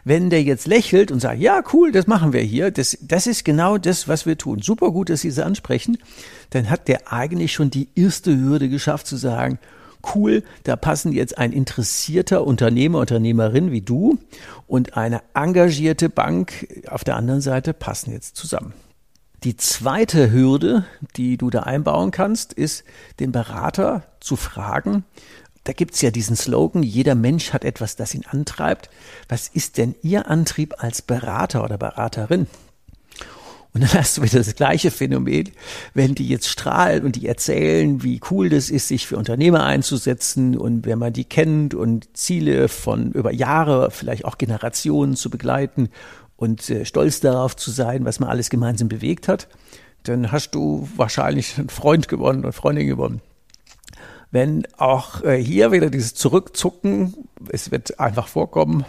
Wenn 0.04 0.30
der 0.30 0.42
jetzt 0.42 0.66
lächelt 0.66 1.10
und 1.10 1.20
sagt, 1.20 1.40
ja, 1.40 1.62
cool, 1.72 1.92
das 1.92 2.06
machen 2.06 2.32
wir 2.32 2.40
hier, 2.40 2.70
das, 2.70 2.96
das 3.02 3.26
ist 3.26 3.44
genau 3.44 3.76
das, 3.76 4.08
was 4.08 4.24
wir 4.24 4.38
tun. 4.38 4.62
Super 4.62 4.90
gut, 4.90 5.10
dass 5.10 5.20
Sie 5.20 5.28
es 5.28 5.38
ansprechen. 5.38 5.98
Dann 6.50 6.70
hat 6.70 6.88
der 6.88 7.12
eigentlich 7.12 7.52
schon 7.52 7.70
die 7.70 7.88
erste 7.94 8.34
Hürde 8.34 8.68
geschafft 8.68 9.06
zu 9.06 9.16
sagen, 9.16 9.58
cool, 10.14 10.42
da 10.62 10.76
passen 10.76 11.12
jetzt 11.12 11.36
ein 11.36 11.52
interessierter 11.52 12.46
Unternehmer, 12.46 13.00
Unternehmerin 13.00 13.72
wie 13.72 13.82
du 13.82 14.18
und 14.66 14.96
eine 14.96 15.20
engagierte 15.34 16.08
Bank 16.08 16.68
auf 16.88 17.04
der 17.04 17.16
anderen 17.16 17.40
Seite 17.40 17.74
passen 17.74 18.12
jetzt 18.12 18.36
zusammen. 18.36 18.72
Die 19.44 19.56
zweite 19.56 20.32
Hürde, 20.32 20.84
die 21.16 21.36
du 21.36 21.48
da 21.48 21.60
einbauen 21.60 22.10
kannst, 22.10 22.52
ist, 22.52 22.82
den 23.20 23.30
Berater 23.30 24.02
zu 24.18 24.34
fragen, 24.34 25.04
da 25.62 25.72
gibt's 25.72 26.00
ja 26.00 26.10
diesen 26.10 26.34
Slogan, 26.34 26.82
jeder 26.82 27.14
Mensch 27.14 27.52
hat 27.52 27.64
etwas, 27.64 27.94
das 27.94 28.14
ihn 28.14 28.24
antreibt. 28.28 28.90
Was 29.28 29.48
ist 29.48 29.76
denn 29.76 29.94
Ihr 30.02 30.28
Antrieb 30.28 30.74
als 30.78 31.02
Berater 31.02 31.62
oder 31.62 31.78
Beraterin? 31.78 32.46
Und 33.74 33.82
dann 33.82 33.92
hast 33.92 34.16
du 34.16 34.22
wieder 34.22 34.38
das 34.38 34.56
gleiche 34.56 34.90
Phänomen, 34.90 35.50
wenn 35.94 36.14
die 36.14 36.26
jetzt 36.26 36.48
strahlen 36.48 37.04
und 37.04 37.16
die 37.16 37.28
erzählen, 37.28 38.02
wie 38.02 38.20
cool 38.30 38.48
das 38.48 38.70
ist, 38.70 38.88
sich 38.88 39.06
für 39.06 39.18
Unternehmer 39.18 39.62
einzusetzen 39.64 40.56
und 40.56 40.86
wenn 40.86 40.98
man 40.98 41.12
die 41.12 41.26
kennt 41.26 41.74
und 41.74 42.16
Ziele 42.16 42.68
von 42.68 43.12
über 43.12 43.32
Jahre, 43.32 43.90
vielleicht 43.90 44.24
auch 44.24 44.38
Generationen 44.38 45.16
zu 45.16 45.30
begleiten 45.30 45.90
und 46.38 46.70
äh, 46.70 46.86
stolz 46.86 47.20
darauf 47.20 47.56
zu 47.56 47.70
sein, 47.70 48.06
was 48.06 48.20
man 48.20 48.30
alles 48.30 48.48
gemeinsam 48.48 48.88
bewegt 48.88 49.28
hat, 49.28 49.48
dann 50.04 50.32
hast 50.32 50.54
du 50.54 50.88
wahrscheinlich 50.96 51.58
einen 51.58 51.68
Freund 51.68 52.08
gewonnen 52.08 52.44
und 52.46 52.52
Freundin 52.52 52.86
gewonnen. 52.86 53.20
Wenn 54.30 54.66
auch 54.76 55.22
äh, 55.22 55.42
hier 55.42 55.72
wieder 55.72 55.90
dieses 55.90 56.14
Zurückzucken, 56.14 57.28
es 57.50 57.70
wird 57.70 57.98
einfach 57.98 58.28
vorkommen, 58.28 58.84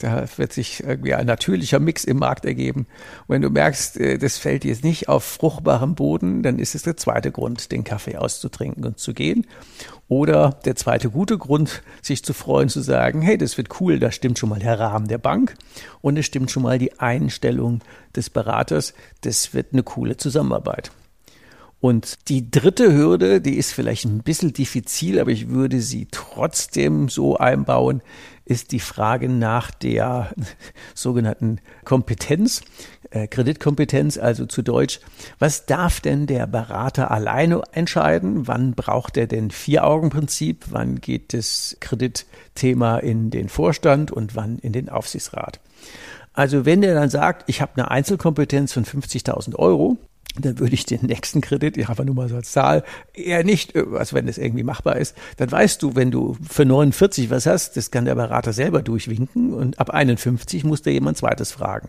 da 0.00 0.24
wird 0.36 0.52
sich 0.52 0.82
irgendwie 0.82 1.14
ein 1.14 1.26
natürlicher 1.26 1.78
Mix 1.78 2.04
im 2.04 2.18
Markt 2.18 2.44
ergeben. 2.44 2.86
Und 3.26 3.34
wenn 3.34 3.42
du 3.42 3.50
merkst, 3.50 3.98
äh, 3.98 4.18
das 4.18 4.38
fällt 4.38 4.64
jetzt 4.64 4.82
nicht 4.82 5.08
auf 5.08 5.24
fruchtbarem 5.24 5.94
Boden, 5.94 6.42
dann 6.42 6.58
ist 6.58 6.74
es 6.74 6.82
der 6.82 6.96
zweite 6.96 7.30
Grund, 7.30 7.70
den 7.70 7.84
Kaffee 7.84 8.16
auszutrinken 8.16 8.84
und 8.84 8.98
zu 8.98 9.14
gehen. 9.14 9.46
Oder 10.08 10.58
der 10.64 10.74
zweite 10.74 11.10
gute 11.10 11.38
Grund, 11.38 11.82
sich 12.02 12.24
zu 12.24 12.32
freuen, 12.32 12.68
zu 12.68 12.80
sagen, 12.80 13.22
hey, 13.22 13.38
das 13.38 13.56
wird 13.56 13.80
cool, 13.80 13.98
da 13.98 14.10
stimmt 14.10 14.38
schon 14.38 14.48
mal 14.48 14.58
der 14.58 14.80
Rahmen 14.80 15.06
der 15.06 15.18
Bank 15.18 15.54
und 16.00 16.16
es 16.16 16.26
stimmt 16.26 16.50
schon 16.50 16.64
mal 16.64 16.78
die 16.78 16.98
Einstellung 16.98 17.80
des 18.16 18.28
Beraters, 18.28 18.94
das 19.20 19.54
wird 19.54 19.72
eine 19.72 19.84
coole 19.84 20.16
Zusammenarbeit. 20.16 20.90
Und 21.80 22.28
die 22.28 22.50
dritte 22.50 22.92
Hürde, 22.92 23.40
die 23.40 23.56
ist 23.56 23.72
vielleicht 23.72 24.04
ein 24.04 24.22
bisschen 24.22 24.52
diffizil, 24.52 25.18
aber 25.18 25.30
ich 25.30 25.48
würde 25.48 25.80
sie 25.80 26.08
trotzdem 26.10 27.08
so 27.08 27.38
einbauen, 27.38 28.02
ist 28.44 28.72
die 28.72 28.80
Frage 28.80 29.28
nach 29.28 29.70
der 29.70 30.34
sogenannten 30.94 31.58
Kompetenz, 31.84 32.62
äh, 33.10 33.28
Kreditkompetenz, 33.28 34.18
also 34.18 34.44
zu 34.44 34.60
Deutsch. 34.60 35.00
Was 35.38 35.64
darf 35.64 36.00
denn 36.00 36.26
der 36.26 36.46
Berater 36.46 37.10
alleine 37.10 37.62
entscheiden? 37.72 38.46
Wann 38.46 38.74
braucht 38.74 39.16
er 39.16 39.26
denn 39.26 39.50
Vier-Augen-Prinzip? 39.50 40.66
Wann 40.70 41.00
geht 41.00 41.32
das 41.32 41.76
Kreditthema 41.80 42.98
in 42.98 43.30
den 43.30 43.48
Vorstand 43.48 44.10
und 44.10 44.36
wann 44.36 44.58
in 44.58 44.72
den 44.72 44.90
Aufsichtsrat? 44.90 45.60
Also 46.34 46.64
wenn 46.66 46.82
der 46.82 46.94
dann 46.94 47.08
sagt, 47.08 47.48
ich 47.48 47.60
habe 47.60 47.72
eine 47.76 47.90
Einzelkompetenz 47.90 48.72
von 48.72 48.84
50.000 48.84 49.56
Euro, 49.56 49.96
dann 50.38 50.58
würde 50.58 50.74
ich 50.74 50.86
den 50.86 51.06
nächsten 51.06 51.40
Kredit, 51.40 51.76
ich 51.76 51.88
habe 51.88 52.04
nur 52.04 52.14
mal 52.14 52.28
so 52.28 52.36
als 52.36 52.52
Zahl, 52.52 52.84
eher 53.14 53.44
nicht, 53.44 53.76
also 53.76 54.14
wenn 54.14 54.26
das 54.26 54.38
irgendwie 54.38 54.62
machbar 54.62 54.96
ist, 54.96 55.16
dann 55.36 55.50
weißt 55.50 55.82
du, 55.82 55.96
wenn 55.96 56.10
du 56.10 56.36
für 56.48 56.64
49 56.64 57.30
was 57.30 57.46
hast, 57.46 57.76
das 57.76 57.90
kann 57.90 58.04
der 58.04 58.14
Berater 58.14 58.52
selber 58.52 58.82
durchwinken 58.82 59.52
und 59.52 59.78
ab 59.78 59.90
51 59.90 60.64
muss 60.64 60.82
der 60.82 60.92
jemand 60.92 61.16
zweites 61.16 61.52
fragen. 61.52 61.88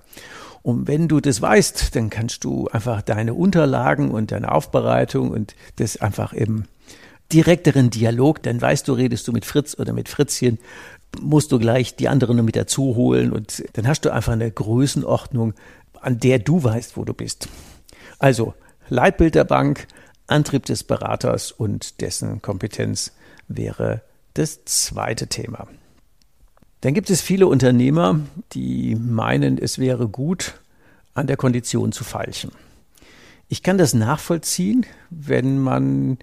Und 0.63 0.87
wenn 0.87 1.07
du 1.07 1.19
das 1.19 1.41
weißt, 1.41 1.95
dann 1.95 2.09
kannst 2.09 2.43
du 2.43 2.67
einfach 2.67 3.01
deine 3.01 3.33
Unterlagen 3.33 4.11
und 4.11 4.31
deine 4.31 4.51
Aufbereitung 4.51 5.31
und 5.31 5.55
das 5.77 5.97
einfach 5.97 6.33
im 6.33 6.65
direkteren 7.33 7.89
Dialog, 7.89 8.43
dann 8.43 8.61
weißt 8.61 8.87
du, 8.87 8.93
redest 8.93 9.27
du 9.27 9.31
mit 9.31 9.45
Fritz 9.45 9.75
oder 9.79 9.93
mit 9.93 10.09
Fritzchen, 10.09 10.59
musst 11.19 11.51
du 11.51 11.59
gleich 11.59 11.95
die 11.95 12.09
anderen 12.09 12.37
noch 12.37 12.43
mit 12.43 12.55
dazu 12.55 12.95
holen 12.95 13.31
und 13.31 13.63
dann 13.73 13.87
hast 13.87 14.01
du 14.05 14.11
einfach 14.11 14.33
eine 14.33 14.51
Größenordnung, 14.51 15.53
an 15.99 16.19
der 16.19 16.39
du 16.39 16.63
weißt, 16.63 16.97
wo 16.97 17.05
du 17.05 17.13
bist. 17.13 17.47
Also 18.21 18.53
Leitbild 18.87 19.33
der 19.33 19.45
Bank, 19.45 19.87
Antrieb 20.27 20.65
des 20.65 20.83
Beraters 20.83 21.51
und 21.51 22.01
dessen 22.01 22.39
Kompetenz 22.43 23.13
wäre 23.47 24.03
das 24.35 24.63
zweite 24.65 25.25
Thema. 25.25 25.67
Dann 26.81 26.93
gibt 26.93 27.09
es 27.09 27.21
viele 27.21 27.47
Unternehmer, 27.47 28.19
die 28.53 28.95
meinen, 28.95 29.57
es 29.57 29.79
wäre 29.79 30.07
gut, 30.07 30.53
an 31.15 31.25
der 31.25 31.35
Kondition 31.35 31.91
zu 31.91 32.03
feilschen. 32.03 32.51
Ich 33.49 33.63
kann 33.63 33.79
das 33.79 33.95
nachvollziehen, 33.95 34.85
wenn 35.09 35.57
man 35.57 36.19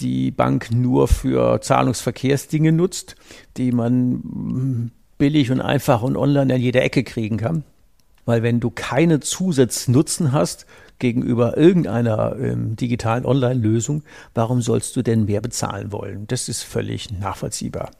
die 0.00 0.30
Bank 0.30 0.70
nur 0.70 1.08
für 1.08 1.62
Zahlungsverkehrsdinge 1.62 2.72
nutzt, 2.72 3.16
die 3.56 3.72
man 3.72 4.92
billig 5.16 5.50
und 5.50 5.62
einfach 5.62 6.02
und 6.02 6.18
online 6.18 6.54
an 6.54 6.60
jeder 6.60 6.82
Ecke 6.82 7.04
kriegen 7.04 7.38
kann. 7.38 7.64
Weil 8.26 8.42
wenn 8.42 8.60
du 8.60 8.70
keine 8.70 9.20
Zusatznutzen 9.20 10.32
hast, 10.32 10.66
gegenüber 10.98 11.56
irgendeiner 11.56 12.36
ähm, 12.38 12.76
digitalen 12.76 13.24
Online-Lösung, 13.24 14.02
warum 14.34 14.62
sollst 14.62 14.96
du 14.96 15.02
denn 15.02 15.24
mehr 15.24 15.40
bezahlen 15.40 15.92
wollen? 15.92 16.26
Das 16.26 16.48
ist 16.48 16.62
völlig 16.62 17.10
nachvollziehbar. 17.10 17.90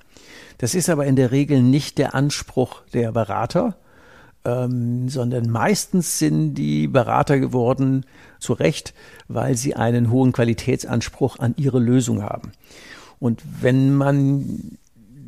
Das 0.59 0.75
ist 0.75 0.91
aber 0.91 1.07
in 1.07 1.17
der 1.17 1.31
Regel 1.31 1.63
nicht 1.63 1.99
der 1.99 2.15
Anspruch 2.15 2.83
der 2.93 3.13
Berater, 3.13 3.77
ähm, 4.45 5.09
sondern 5.09 5.51
meistens 5.51 6.19
sind 6.19 6.55
die 6.55 6.89
Berater 6.89 7.39
geworden, 7.39 8.05
zu 8.41 8.53
Recht, 8.53 8.95
weil 9.27 9.57
sie 9.57 9.75
einen 9.75 10.11
hohen 10.11 10.33
Qualitätsanspruch 10.33 11.39
an 11.39 11.55
ihre 11.57 11.79
Lösung 11.79 12.23
haben. 12.23 12.53
Und 13.19 13.43
wenn 13.61 13.95
man 13.95 14.79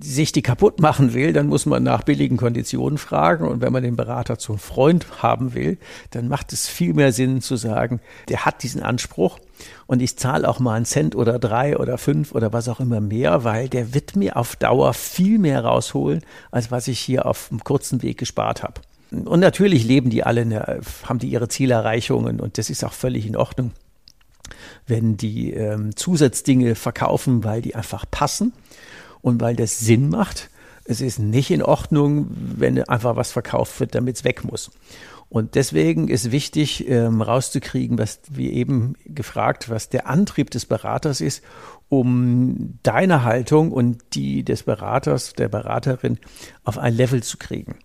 sich 0.03 0.33
die 0.33 0.43
kaputt 0.43 0.81
machen 0.81 1.15
will, 1.15 1.33
dann 1.33 1.47
muss 1.47 1.67
man 1.67 1.83
nach 1.83 2.03
billigen 2.03 2.37
Konditionen 2.37 2.99
fragen. 2.99 3.47
Und 3.47 3.61
wenn 3.61 3.73
man 3.73 3.83
den 3.83 3.97
Berater 3.97 4.39
zum 4.39 4.59
Freund 4.59 5.23
haben 5.23 5.55
will, 5.55 5.79
dann 6.11 6.29
macht 6.29 6.53
es 6.53 6.69
viel 6.69 6.95
mehr 6.95 7.13
Sinn 7.13 7.41
zu 7.41 7.57
sagen, 7.57 8.01
der 8.29 8.45
hat 8.45 8.63
diesen 8.63 8.83
Anspruch 8.83 9.39
und 9.87 10.01
ich 10.01 10.17
zahle 10.17 10.49
auch 10.49 10.59
mal 10.59 10.75
einen 10.75 10.85
Cent 10.85 11.15
oder 11.15 11.39
drei 11.39 11.77
oder 11.77 11.99
fünf 11.99 12.33
oder 12.33 12.53
was 12.53 12.69
auch 12.69 12.81
immer 12.81 13.01
mehr, 13.01 13.45
weil 13.45 13.69
der 13.69 13.95
wird 13.95 14.17
mir 14.17 14.37
auf 14.37 14.57
Dauer 14.57 14.95
viel 14.95 15.39
mehr 15.39 15.65
rausholen, 15.65 16.23
als 16.51 16.71
was 16.71 16.89
ich 16.89 16.99
hier 16.99 17.27
auf 17.27 17.49
einem 17.51 17.63
kurzen 17.63 18.03
Weg 18.03 18.19
gespart 18.19 18.63
habe. 18.63 18.81
Und 19.11 19.41
natürlich 19.41 19.85
leben 19.85 20.09
die 20.09 20.25
alle, 20.25 20.81
haben 21.05 21.19
die 21.19 21.29
ihre 21.29 21.49
Zielerreichungen 21.49 22.41
und 22.41 22.59
das 22.59 22.71
ist 22.71 22.85
auch 22.85 22.93
völlig 22.93 23.27
in 23.27 23.37
Ordnung 23.37 23.73
wenn 24.87 25.17
die 25.17 25.53
ähm, 25.53 25.95
Zusatzdinge 25.95 26.75
verkaufen, 26.75 27.45
weil 27.45 27.63
die 27.63 27.75
einfach 27.75 28.05
passen 28.11 28.53
und 29.23 29.41
weil 29.41 29.57
das 29.57 29.79
Sinn 29.79 30.09
macht. 30.09 30.51
Es 30.85 31.01
ist 31.01 31.19
nicht 31.19 31.51
in 31.51 31.63
Ordnung, 31.63 32.29
wenn 32.31 32.83
einfach 32.85 33.17
was 33.17 33.33
verkauft 33.33 33.79
wird, 33.81 33.95
damit 33.95 34.17
es 34.17 34.25
weg 34.25 34.45
muss. 34.45 34.71
Und 35.29 35.55
deswegen 35.55 36.09
ist 36.09 36.33
wichtig, 36.33 36.89
ähm, 36.89 37.23
rauszukriegen, 37.23 37.99
was 37.99 38.21
wie 38.29 38.51
eben 38.51 38.95
gefragt, 39.05 39.71
was 39.71 39.89
der 39.89 40.09
Antrieb 40.09 40.51
des 40.51 40.67
Beraters 40.67 41.21
ist, 41.21 41.45
um 41.89 42.79
deine 42.83 43.23
Haltung 43.23 43.71
und 43.71 44.03
die 44.15 44.43
des 44.43 44.65
Beraters, 44.65 45.35
der 45.35 45.49
Beraterin 45.49 46.19
auf 46.65 46.79
ein 46.79 46.95
Level 46.95 47.23
zu 47.23 47.39
kriegen. 47.39 47.77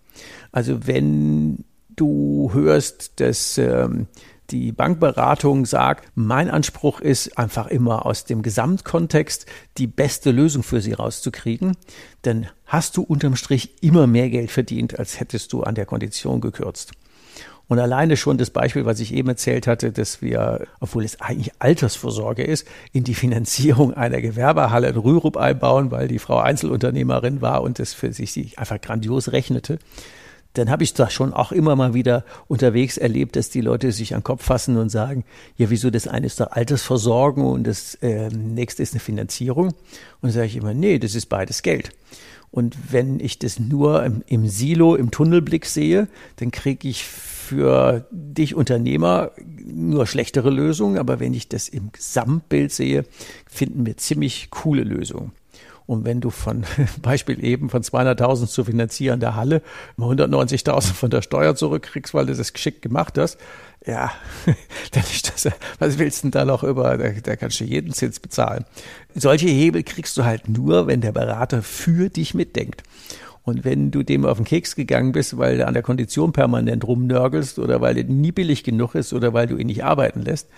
Also 0.51 0.87
wenn 0.87 1.65
du 1.95 2.49
hörst, 2.51 3.19
dass 3.19 3.59
ähm, 3.59 4.07
die 4.51 4.71
Bankberatung 4.71 5.65
sagt, 5.65 6.11
mein 6.15 6.49
Anspruch 6.49 6.99
ist 6.99 7.37
einfach 7.37 7.67
immer 7.67 8.05
aus 8.05 8.25
dem 8.25 8.41
Gesamtkontext 8.41 9.45
die 9.77 9.87
beste 9.87 10.31
Lösung 10.31 10.63
für 10.63 10.81
sie 10.81 10.93
rauszukriegen, 10.93 11.75
dann 12.21 12.47
hast 12.65 12.97
du 12.97 13.01
unterm 13.01 13.35
Strich 13.35 13.75
immer 13.81 14.07
mehr 14.07 14.29
Geld 14.29 14.51
verdient, 14.51 14.99
als 14.99 15.19
hättest 15.19 15.53
du 15.53 15.63
an 15.63 15.75
der 15.75 15.85
Kondition 15.85 16.41
gekürzt. 16.41 16.91
Und 17.67 17.79
alleine 17.79 18.15
schon 18.15 18.37
das 18.37 18.51
Beispiel, 18.51 18.85
was 18.85 18.99
ich 18.99 19.11
eben 19.11 19.29
erzählt 19.29 19.65
hatte, 19.65 19.91
dass 19.91 20.21
wir, 20.21 20.67
obwohl 20.79 21.03
es 21.03 21.19
eigentlich 21.19 21.51
Altersvorsorge 21.57 22.43
ist, 22.43 22.67
in 22.91 23.03
die 23.03 23.15
Finanzierung 23.15 23.93
einer 23.93 24.21
Gewerbehalle 24.21 24.89
in 24.89 24.97
Rürup 24.97 25.35
einbauen, 25.35 25.89
weil 25.89 26.07
die 26.07 26.19
Frau 26.19 26.37
Einzelunternehmerin 26.37 27.41
war 27.41 27.63
und 27.63 27.79
das 27.79 27.93
für 27.93 28.13
sich 28.13 28.59
einfach 28.59 28.79
grandios 28.79 29.31
rechnete 29.31 29.79
dann 30.57 30.69
habe 30.69 30.83
ich 30.83 30.93
da 30.93 31.09
schon 31.09 31.33
auch 31.33 31.51
immer 31.51 31.75
mal 31.75 31.93
wieder 31.93 32.23
unterwegs 32.47 32.97
erlebt, 32.97 33.35
dass 33.35 33.49
die 33.49 33.61
Leute 33.61 33.91
sich 33.91 34.13
an 34.13 34.21
den 34.21 34.25
Kopf 34.25 34.43
fassen 34.43 34.77
und 34.77 34.89
sagen, 34.89 35.23
ja, 35.57 35.69
wieso 35.69 35.89
das 35.89 36.07
eine 36.07 36.25
ist 36.25 36.39
doch 36.39 36.51
Altersversorgung 36.51 37.45
und 37.45 37.65
das 37.65 37.95
äh, 37.95 38.29
nächste 38.29 38.83
ist 38.83 38.93
eine 38.93 38.99
Finanzierung. 38.99 39.67
Und 39.67 39.75
dann 40.21 40.31
sage 40.31 40.47
ich 40.47 40.55
immer, 40.55 40.73
nee, 40.73 40.99
das 40.99 41.15
ist 41.15 41.27
beides 41.27 41.61
Geld. 41.61 41.91
Und 42.51 42.77
wenn 42.93 43.19
ich 43.19 43.37
das 43.37 43.59
nur 43.59 44.03
im, 44.05 44.23
im 44.27 44.47
Silo, 44.47 44.95
im 44.95 45.11
Tunnelblick 45.11 45.65
sehe, 45.65 46.07
dann 46.37 46.51
kriege 46.51 46.87
ich 46.87 47.03
für 47.03 48.07
dich 48.11 48.55
Unternehmer 48.55 49.31
nur 49.65 50.07
schlechtere 50.07 50.49
Lösungen. 50.49 50.97
Aber 50.97 51.19
wenn 51.19 51.33
ich 51.33 51.49
das 51.49 51.67
im 51.67 51.91
Gesamtbild 51.91 52.71
sehe, 52.71 53.03
finden 53.45 53.85
wir 53.85 53.97
ziemlich 53.97 54.51
coole 54.51 54.83
Lösungen. 54.83 55.33
Und 55.87 56.03
wenn 56.03 56.19
du 56.19 56.29
von, 56.29 56.63
Beispiel 57.01 57.43
eben, 57.43 57.69
von 57.69 57.83
200.000 57.83 58.47
zu 58.47 58.63
finanzieren 58.63 59.19
der 59.19 59.35
Halle 59.35 59.61
190.000 59.99 60.93
von 60.93 61.09
der 61.09 61.21
Steuer 61.21 61.55
zurückkriegst, 61.55 62.13
weil 62.13 62.25
du 62.25 62.35
das 62.35 62.53
geschickt 62.53 62.81
gemacht 62.81 63.17
hast, 63.17 63.37
ja, 63.85 64.11
dann 64.91 65.03
ist 65.03 65.31
das, 65.31 65.53
was 65.79 65.99
willst 65.99 66.19
du 66.19 66.21
denn 66.23 66.31
da 66.31 66.45
noch 66.45 66.63
über, 66.63 66.97
da, 66.97 67.09
da 67.09 67.35
kannst 67.35 67.59
du 67.59 67.65
jeden 67.65 67.93
Zins 67.93 68.19
bezahlen. 68.19 68.65
Solche 69.13 69.47
Hebel 69.47 69.83
kriegst 69.83 70.17
du 70.17 70.23
halt 70.23 70.49
nur, 70.49 70.87
wenn 70.87 71.01
der 71.01 71.11
Berater 71.11 71.61
für 71.61 72.09
dich 72.09 72.33
mitdenkt. 72.33 72.83
Und 73.43 73.63
wenn 73.63 73.91
du 73.91 74.01
dem 74.01 74.25
auf 74.25 74.37
den 74.37 74.45
Keks 74.45 74.75
gegangen 74.75 75.11
bist, 75.11 75.37
weil 75.37 75.57
du 75.57 75.67
an 75.67 75.75
der 75.75 75.83
Kondition 75.83 76.33
permanent 76.33 76.83
rumnörgelst 76.83 77.59
oder 77.59 77.79
weil 77.79 77.93
der 77.93 78.05
nie 78.05 78.31
billig 78.31 78.63
genug 78.63 78.95
ist 78.95 79.13
oder 79.13 79.33
weil 79.33 79.45
du 79.45 79.57
ihn 79.57 79.67
nicht 79.67 79.83
arbeiten 79.83 80.23
lässt, 80.23 80.49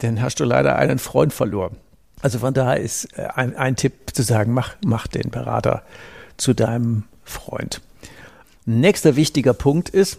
dann 0.00 0.20
hast 0.20 0.38
du 0.38 0.44
leider 0.44 0.76
einen 0.76 0.98
Freund 0.98 1.32
verloren. 1.32 1.76
Also 2.22 2.38
von 2.38 2.54
daher 2.54 2.80
ist 2.80 3.16
äh, 3.18 3.28
ein, 3.34 3.56
ein 3.56 3.76
Tipp 3.76 3.92
zu 4.12 4.22
sagen, 4.22 4.52
mach, 4.52 4.74
mach 4.84 5.06
den 5.06 5.30
Berater 5.30 5.82
zu 6.36 6.54
deinem 6.54 7.04
Freund. 7.24 7.80
Nächster 8.64 9.16
wichtiger 9.16 9.54
Punkt 9.54 9.88
ist, 9.88 10.18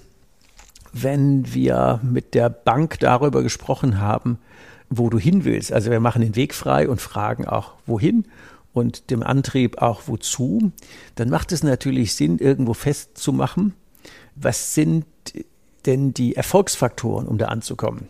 wenn 0.93 1.53
wir 1.53 1.99
mit 2.03 2.33
der 2.33 2.49
Bank 2.49 2.99
darüber 2.99 3.43
gesprochen 3.43 3.99
haben, 3.99 4.39
wo 4.89 5.09
du 5.09 5.19
hin 5.19 5.43
willst. 5.43 5.73
Also 5.73 5.91
wir 5.91 5.99
machen 5.99 6.21
den 6.21 6.35
Weg 6.35 6.53
frei 6.53 6.87
und 6.87 7.01
fragen 7.01 7.45
auch, 7.45 7.73
wohin 7.85 8.25
und 8.73 9.09
dem 9.09 9.23
Antrieb 9.23 9.81
auch 9.81 10.03
wozu. 10.05 10.71
Dann 11.15 11.29
macht 11.29 11.51
es 11.51 11.63
natürlich 11.63 12.15
Sinn, 12.15 12.39
irgendwo 12.39 12.73
festzumachen, 12.73 13.73
was 14.35 14.73
sind 14.73 15.05
denn 15.85 16.13
die 16.13 16.35
Erfolgsfaktoren, 16.35 17.27
um 17.27 17.37
da 17.37 17.47
anzukommen. 17.47 18.07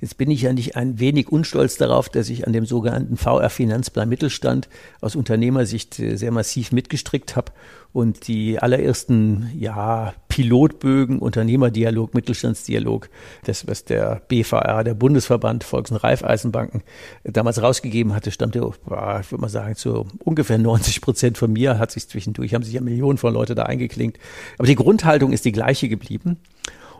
Jetzt 0.00 0.18
bin 0.18 0.30
ich 0.30 0.42
ja 0.42 0.52
nicht 0.52 0.76
ein 0.76 0.98
wenig 1.00 1.32
unstolz 1.32 1.76
darauf, 1.76 2.08
dass 2.08 2.28
ich 2.28 2.46
an 2.46 2.52
dem 2.52 2.66
sogenannten 2.66 3.16
VR 3.16 3.48
Finanzplan 3.48 4.08
Mittelstand 4.08 4.68
aus 5.00 5.16
Unternehmersicht 5.16 5.98
äh, 5.98 6.16
sehr 6.16 6.32
massiv 6.32 6.70
mitgestrickt 6.72 7.34
habe 7.34 7.52
und 7.92 8.28
die 8.28 8.58
allerersten 8.58 9.50
ja, 9.58 10.12
Pilotbögen, 10.28 11.18
Unternehmerdialog, 11.18 12.12
Mittelstandsdialog, 12.12 13.08
das, 13.44 13.66
was 13.66 13.84
der 13.84 14.20
BVR, 14.28 14.84
der 14.84 14.92
Bundesverband 14.92 15.64
Volks- 15.64 15.90
und 15.90 15.96
Raiffeisenbanken, 15.96 16.82
äh, 17.24 17.32
damals 17.32 17.62
rausgegeben 17.62 18.14
hatte, 18.14 18.30
stammte, 18.30 18.58
ich 18.58 18.86
würde 18.86 19.40
mal 19.40 19.48
sagen, 19.48 19.76
zu 19.76 20.06
ungefähr 20.24 20.58
90 20.58 21.00
Prozent 21.00 21.38
von 21.38 21.50
mir, 21.50 21.78
hat 21.78 21.90
sich 21.90 22.06
zwischendurch, 22.06 22.52
haben 22.52 22.64
sich 22.64 22.74
ja 22.74 22.82
Millionen 22.82 23.16
von 23.16 23.32
Leute 23.32 23.54
da 23.54 23.62
eingeklinkt. 23.62 24.18
Aber 24.58 24.66
die 24.66 24.74
Grundhaltung 24.74 25.32
ist 25.32 25.46
die 25.46 25.52
gleiche 25.52 25.88
geblieben. 25.88 26.36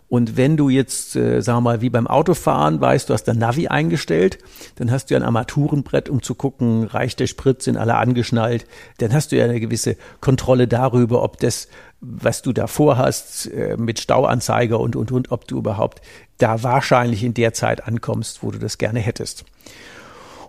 Und 0.09 0.37
wenn 0.37 0.57
du 0.57 0.69
jetzt, 0.69 1.17
äh, 1.17 1.41
sagen 1.41 1.59
wir 1.59 1.63
mal, 1.63 1.81
wie 1.81 1.91
beim 1.91 2.07
Autofahren 2.07 2.81
weißt, 2.81 3.09
du 3.09 3.15
hast 3.15 3.25
dein 3.25 3.39
Navi 3.39 3.67
eingestellt, 3.67 4.39
dann 4.77 4.91
hast 4.91 5.11
du 5.11 5.15
ja 5.15 5.21
ein 5.21 5.25
Armaturenbrett, 5.25 6.09
um 6.09 6.23
zu 6.23 6.35
gucken, 6.37 6.85
reicht 6.85 7.19
der 7.19 7.27
Sprit, 7.27 7.63
sind 7.63 7.77
alle 7.77 7.97
angeschnallt. 7.97 8.67
Dann 8.99 9.13
hast 9.13 9.33
du 9.33 9.37
ja 9.37 9.45
eine 9.45 9.59
gewisse 9.59 9.97
Kontrolle 10.21 10.69
darüber, 10.69 11.23
ob 11.23 11.39
das, 11.41 11.69
was 12.01 12.43
du 12.43 12.53
da 12.53 12.69
vorhast, 12.69 13.51
äh, 13.51 13.77
mit 13.77 13.99
Stauanzeiger 13.99 14.79
und, 14.79 14.95
und, 14.95 15.11
und, 15.11 15.33
ob 15.33 15.49
du 15.49 15.59
überhaupt 15.59 16.01
da 16.39 16.63
wahrscheinlich 16.63 17.25
in 17.25 17.35
der 17.35 17.53
Zeit 17.53 17.87
ankommst, 17.87 18.43
wo 18.43 18.53
du 18.53 18.59
das 18.59 18.79
gerne 18.79 19.01
hättest. 19.01 19.45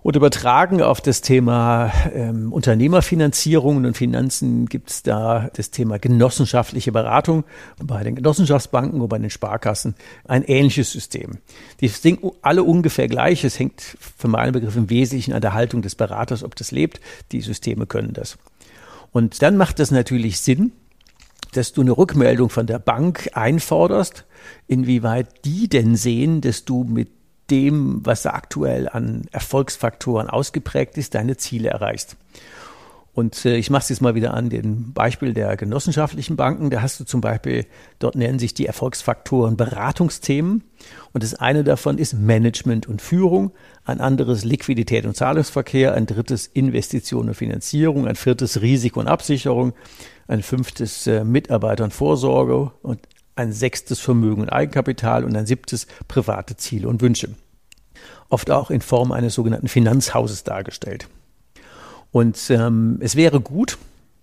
Und 0.02 0.16
übertragen 0.16 0.80
auf 0.80 1.00
das 1.00 1.20
Thema 1.20 1.92
ähm, 2.14 2.52
Unternehmerfinanzierungen 2.52 3.84
und 3.86 3.96
Finanzen 3.96 4.66
gibt 4.66 4.90
es 4.90 5.02
da 5.02 5.50
das 5.54 5.70
Thema 5.70 5.98
genossenschaftliche 5.98 6.92
Beratung 6.92 7.44
bei 7.82 8.04
den 8.04 8.14
Genossenschaftsbanken 8.14 9.00
und 9.00 9.08
bei 9.08 9.18
den 9.18 9.30
Sparkassen 9.30 9.94
ein 10.24 10.44
ähnliches 10.44 10.92
System. 10.92 11.38
Die 11.80 11.88
sind 11.88 12.20
alle 12.42 12.62
ungefähr 12.62 13.08
gleich. 13.08 13.44
Es 13.44 13.58
hängt 13.58 13.80
für 13.80 14.28
meinen 14.28 14.52
Begriff 14.52 14.76
im 14.76 14.88
Wesentlichen 14.90 15.32
an 15.32 15.40
der 15.40 15.54
Haltung 15.54 15.82
des 15.82 15.94
Beraters, 15.94 16.44
ob 16.44 16.54
das 16.54 16.70
lebt. 16.70 17.00
Die 17.32 17.40
Systeme 17.40 17.86
können 17.86 18.12
das. 18.12 18.38
Und 19.12 19.42
dann 19.42 19.56
macht 19.56 19.80
es 19.80 19.90
natürlich 19.90 20.40
Sinn, 20.40 20.72
dass 21.52 21.72
du 21.72 21.80
eine 21.80 21.92
Rückmeldung 21.92 22.50
von 22.50 22.66
der 22.66 22.78
Bank 22.78 23.30
einforderst, 23.32 24.24
inwieweit 24.66 25.44
die 25.44 25.68
denn 25.68 25.96
sehen, 25.96 26.40
dass 26.40 26.64
du 26.64 26.84
mit 26.84 27.08
dem, 27.50 28.04
was 28.04 28.22
da 28.22 28.30
aktuell 28.30 28.88
an 28.88 29.26
Erfolgsfaktoren 29.32 30.28
ausgeprägt 30.28 30.98
ist, 30.98 31.14
deine 31.14 31.36
Ziele 31.36 31.70
erreichst. 31.70 32.16
Und 33.18 33.44
äh, 33.46 33.56
ich 33.56 33.68
mache 33.68 33.82
es 33.82 33.88
jetzt 33.88 34.00
mal 34.00 34.14
wieder 34.14 34.32
an 34.34 34.48
dem 34.48 34.92
Beispiel 34.92 35.34
der 35.34 35.56
genossenschaftlichen 35.56 36.36
Banken. 36.36 36.70
Da 36.70 36.82
hast 36.82 37.00
du 37.00 37.04
zum 37.04 37.20
Beispiel, 37.20 37.66
dort 37.98 38.14
nennen 38.14 38.38
sich 38.38 38.54
die 38.54 38.66
Erfolgsfaktoren 38.66 39.56
Beratungsthemen. 39.56 40.62
Und 41.12 41.24
das 41.24 41.34
eine 41.34 41.64
davon 41.64 41.98
ist 41.98 42.14
Management 42.14 42.86
und 42.86 43.02
Führung, 43.02 43.50
ein 43.84 44.00
anderes 44.00 44.44
Liquidität 44.44 45.04
und 45.04 45.16
Zahlungsverkehr, 45.16 45.94
ein 45.94 46.06
drittes 46.06 46.46
Investition 46.46 47.26
und 47.26 47.34
Finanzierung, 47.34 48.06
ein 48.06 48.14
viertes 48.14 48.60
Risiko 48.60 49.00
und 49.00 49.08
Absicherung, 49.08 49.72
ein 50.28 50.44
fünftes 50.44 51.08
äh, 51.08 51.24
Mitarbeiter 51.24 51.82
und 51.82 51.92
Vorsorge 51.92 52.70
und 52.82 53.00
ein 53.38 53.52
sechstes 53.52 54.00
Vermögen 54.00 54.42
und 54.42 54.48
Eigenkapital 54.48 55.24
und 55.24 55.36
ein 55.36 55.46
siebtes 55.46 55.86
private 56.08 56.56
Ziele 56.56 56.88
und 56.88 57.00
Wünsche. 57.00 57.30
Oft 58.28 58.50
auch 58.50 58.70
in 58.70 58.80
Form 58.80 59.12
eines 59.12 59.34
sogenannten 59.34 59.68
Finanzhauses 59.68 60.44
dargestellt. 60.44 61.08
Und 62.10 62.50
ähm, 62.50 62.98
es 63.00 63.16
wäre 63.16 63.40
gut, 63.40 63.78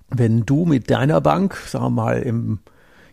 wenn 0.09 0.45
du 0.45 0.65
mit 0.65 0.89
deiner 0.89 1.21
Bank, 1.21 1.55
sagen 1.67 1.85
wir 1.85 1.89
mal, 1.89 2.21
im, 2.21 2.59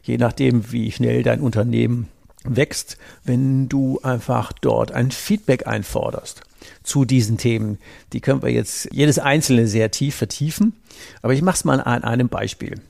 je 0.03 0.19
nachdem, 0.19 0.73
wie 0.73 0.93
schnell 0.93 1.23
dein 1.23 1.41
Unternehmen 1.41 2.09
wächst, 2.45 2.99
wenn 3.25 3.69
du 3.69 4.01
einfach 4.03 4.53
dort 4.53 4.93
ein 4.93 5.11
Feedback 5.11 5.67
einforderst 5.67 6.43
zu 6.83 7.05
diesen 7.05 7.39
Themen. 7.39 7.79
Die 8.13 8.21
können 8.21 8.43
wir 8.43 8.51
jetzt 8.51 8.89
jedes 8.93 9.19
einzelne 9.19 9.67
sehr 9.67 9.91
tief 9.91 10.17
vertiefen, 10.17 10.75
aber 11.23 11.33
ich 11.33 11.43
mache 11.43 11.57
es 11.57 11.65
mal 11.65 11.81
an 11.81 12.05
einem 12.05 12.29
Beispiel. 12.29 12.81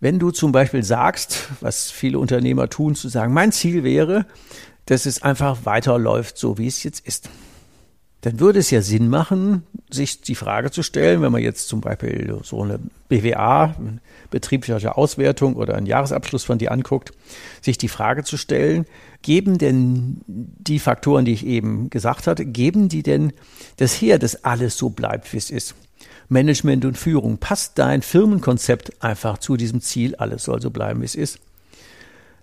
Wenn 0.00 0.18
du 0.18 0.30
zum 0.30 0.52
Beispiel 0.52 0.84
sagst, 0.84 1.48
was 1.60 1.90
viele 1.90 2.18
Unternehmer 2.18 2.68
tun, 2.68 2.94
zu 2.94 3.08
sagen, 3.08 3.32
mein 3.32 3.52
Ziel 3.52 3.82
wäre, 3.82 4.26
dass 4.86 5.06
es 5.06 5.22
einfach 5.22 5.64
weiterläuft, 5.64 6.38
so 6.38 6.56
wie 6.56 6.66
es 6.66 6.82
jetzt 6.82 7.06
ist. 7.06 7.28
Dann 8.22 8.40
würde 8.40 8.58
es 8.58 8.70
ja 8.70 8.82
Sinn 8.82 9.08
machen, 9.08 9.62
sich 9.90 10.22
die 10.22 10.34
Frage 10.34 10.70
zu 10.70 10.82
stellen, 10.82 11.22
wenn 11.22 11.30
man 11.30 11.42
jetzt 11.42 11.68
zum 11.68 11.80
Beispiel 11.80 12.36
so 12.42 12.62
eine 12.62 12.80
BWA, 13.08 13.76
betriebliche 14.30 14.96
Auswertung 14.96 15.54
oder 15.54 15.76
einen 15.76 15.86
Jahresabschluss 15.86 16.42
von 16.42 16.58
dir 16.58 16.72
anguckt, 16.72 17.12
sich 17.60 17.78
die 17.78 17.88
Frage 17.88 18.24
zu 18.24 18.36
stellen, 18.36 18.86
geben 19.22 19.58
denn 19.58 20.20
die 20.26 20.80
Faktoren, 20.80 21.24
die 21.24 21.32
ich 21.32 21.46
eben 21.46 21.90
gesagt 21.90 22.26
hatte, 22.26 22.44
geben 22.44 22.88
die 22.88 23.04
denn 23.04 23.32
das 23.76 23.92
her, 23.94 24.18
dass 24.18 24.44
alles 24.44 24.76
so 24.76 24.90
bleibt, 24.90 25.32
wie 25.32 25.38
es 25.38 25.50
ist? 25.50 25.74
Management 26.28 26.84
und 26.84 26.98
Führung. 26.98 27.38
Passt 27.38 27.78
dein 27.78 28.02
Firmenkonzept 28.02 29.02
einfach 29.02 29.38
zu 29.38 29.56
diesem 29.56 29.80
Ziel? 29.80 30.14
Alles 30.16 30.44
soll 30.44 30.60
so 30.60 30.70
bleiben, 30.70 31.00
wie 31.00 31.06
es 31.06 31.14
ist. 31.14 31.38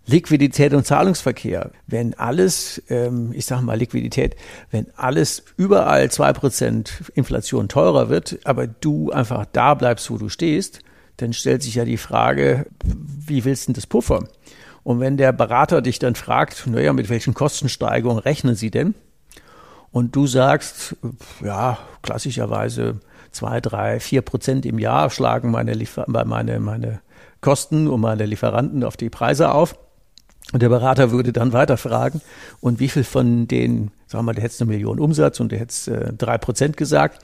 Liquidität 0.08 0.74
und 0.74 0.86
Zahlungsverkehr. 0.86 1.72
Wenn 1.88 2.14
alles, 2.14 2.82
ähm, 2.90 3.32
ich 3.34 3.46
sage 3.46 3.64
mal 3.64 3.78
Liquidität, 3.78 4.36
wenn 4.70 4.88
alles 4.96 5.44
überall 5.58 6.12
zwei 6.12 6.32
Prozent 6.32 7.04
Inflation 7.16 7.68
teurer 7.68 8.10
wird, 8.10 8.40
aber 8.44 8.68
du 8.68 9.12
einfach 9.12 9.46
da 9.52 9.74
bleibst, 9.74 10.10
wo 10.12 10.18
du 10.18 10.30
stehst, 10.30 10.82
dann 11.18 11.34
stellt 11.34 11.64
sich 11.64 11.76
ja 11.76 11.86
die 11.86 11.98
Frage, 11.98 12.68
wie 12.84 13.46
willst 13.46 13.68
du 13.68 13.74
das 13.74 13.88
puffern? 13.88 14.28
Und 14.84 15.00
wenn 15.00 15.18
der 15.18 15.32
Berater 15.32 15.82
dich 15.82 15.98
dann 15.98 16.14
fragt, 16.14 16.68
naja, 16.68 16.94
mit 16.94 17.10
welchen 17.10 17.34
Kostensteigerungen 17.34 18.22
rechnen 18.22 18.54
Sie 18.56 18.70
denn? 18.70 18.94
Und 19.92 20.16
du 20.16 20.28
sagst, 20.28 20.96
ja, 21.44 21.80
klassischerweise 22.04 23.00
zwei, 23.36 23.62
drei, 23.62 24.00
vier 24.00 24.22
Prozent 24.22 24.66
im 24.66 24.80
Jahr 24.80 25.10
schlagen 25.10 25.52
meine, 25.52 25.74
Liefer 25.74 26.06
meine, 26.08 26.60
meine 26.60 27.02
Kosten 27.42 27.88
und 27.88 28.02
meine 28.02 28.26
Lieferanten 28.26 28.84
auf 28.84 28.98
die 28.98 29.10
Preise 29.10 29.52
auf. 29.52 29.76
Und 30.54 30.62
der 30.62 30.70
Berater 30.70 31.12
würde 31.12 31.34
dann 31.34 31.54
weiter 31.54 31.76
fragen, 31.76 32.22
und 32.62 32.80
wie 32.80 32.88
viel 32.88 33.04
von 33.04 33.48
den, 33.48 33.92
sagen 34.06 34.20
wir 34.20 34.28
mal, 34.28 34.36
der 34.36 34.44
hätte 34.44 34.64
eine 34.64 34.72
Million 34.72 35.00
Umsatz 35.00 35.40
und 35.40 35.52
der 35.52 35.60
hätte 35.60 35.92
äh, 35.92 36.14
drei 36.14 36.38
Prozent 36.38 36.78
gesagt, 36.78 37.20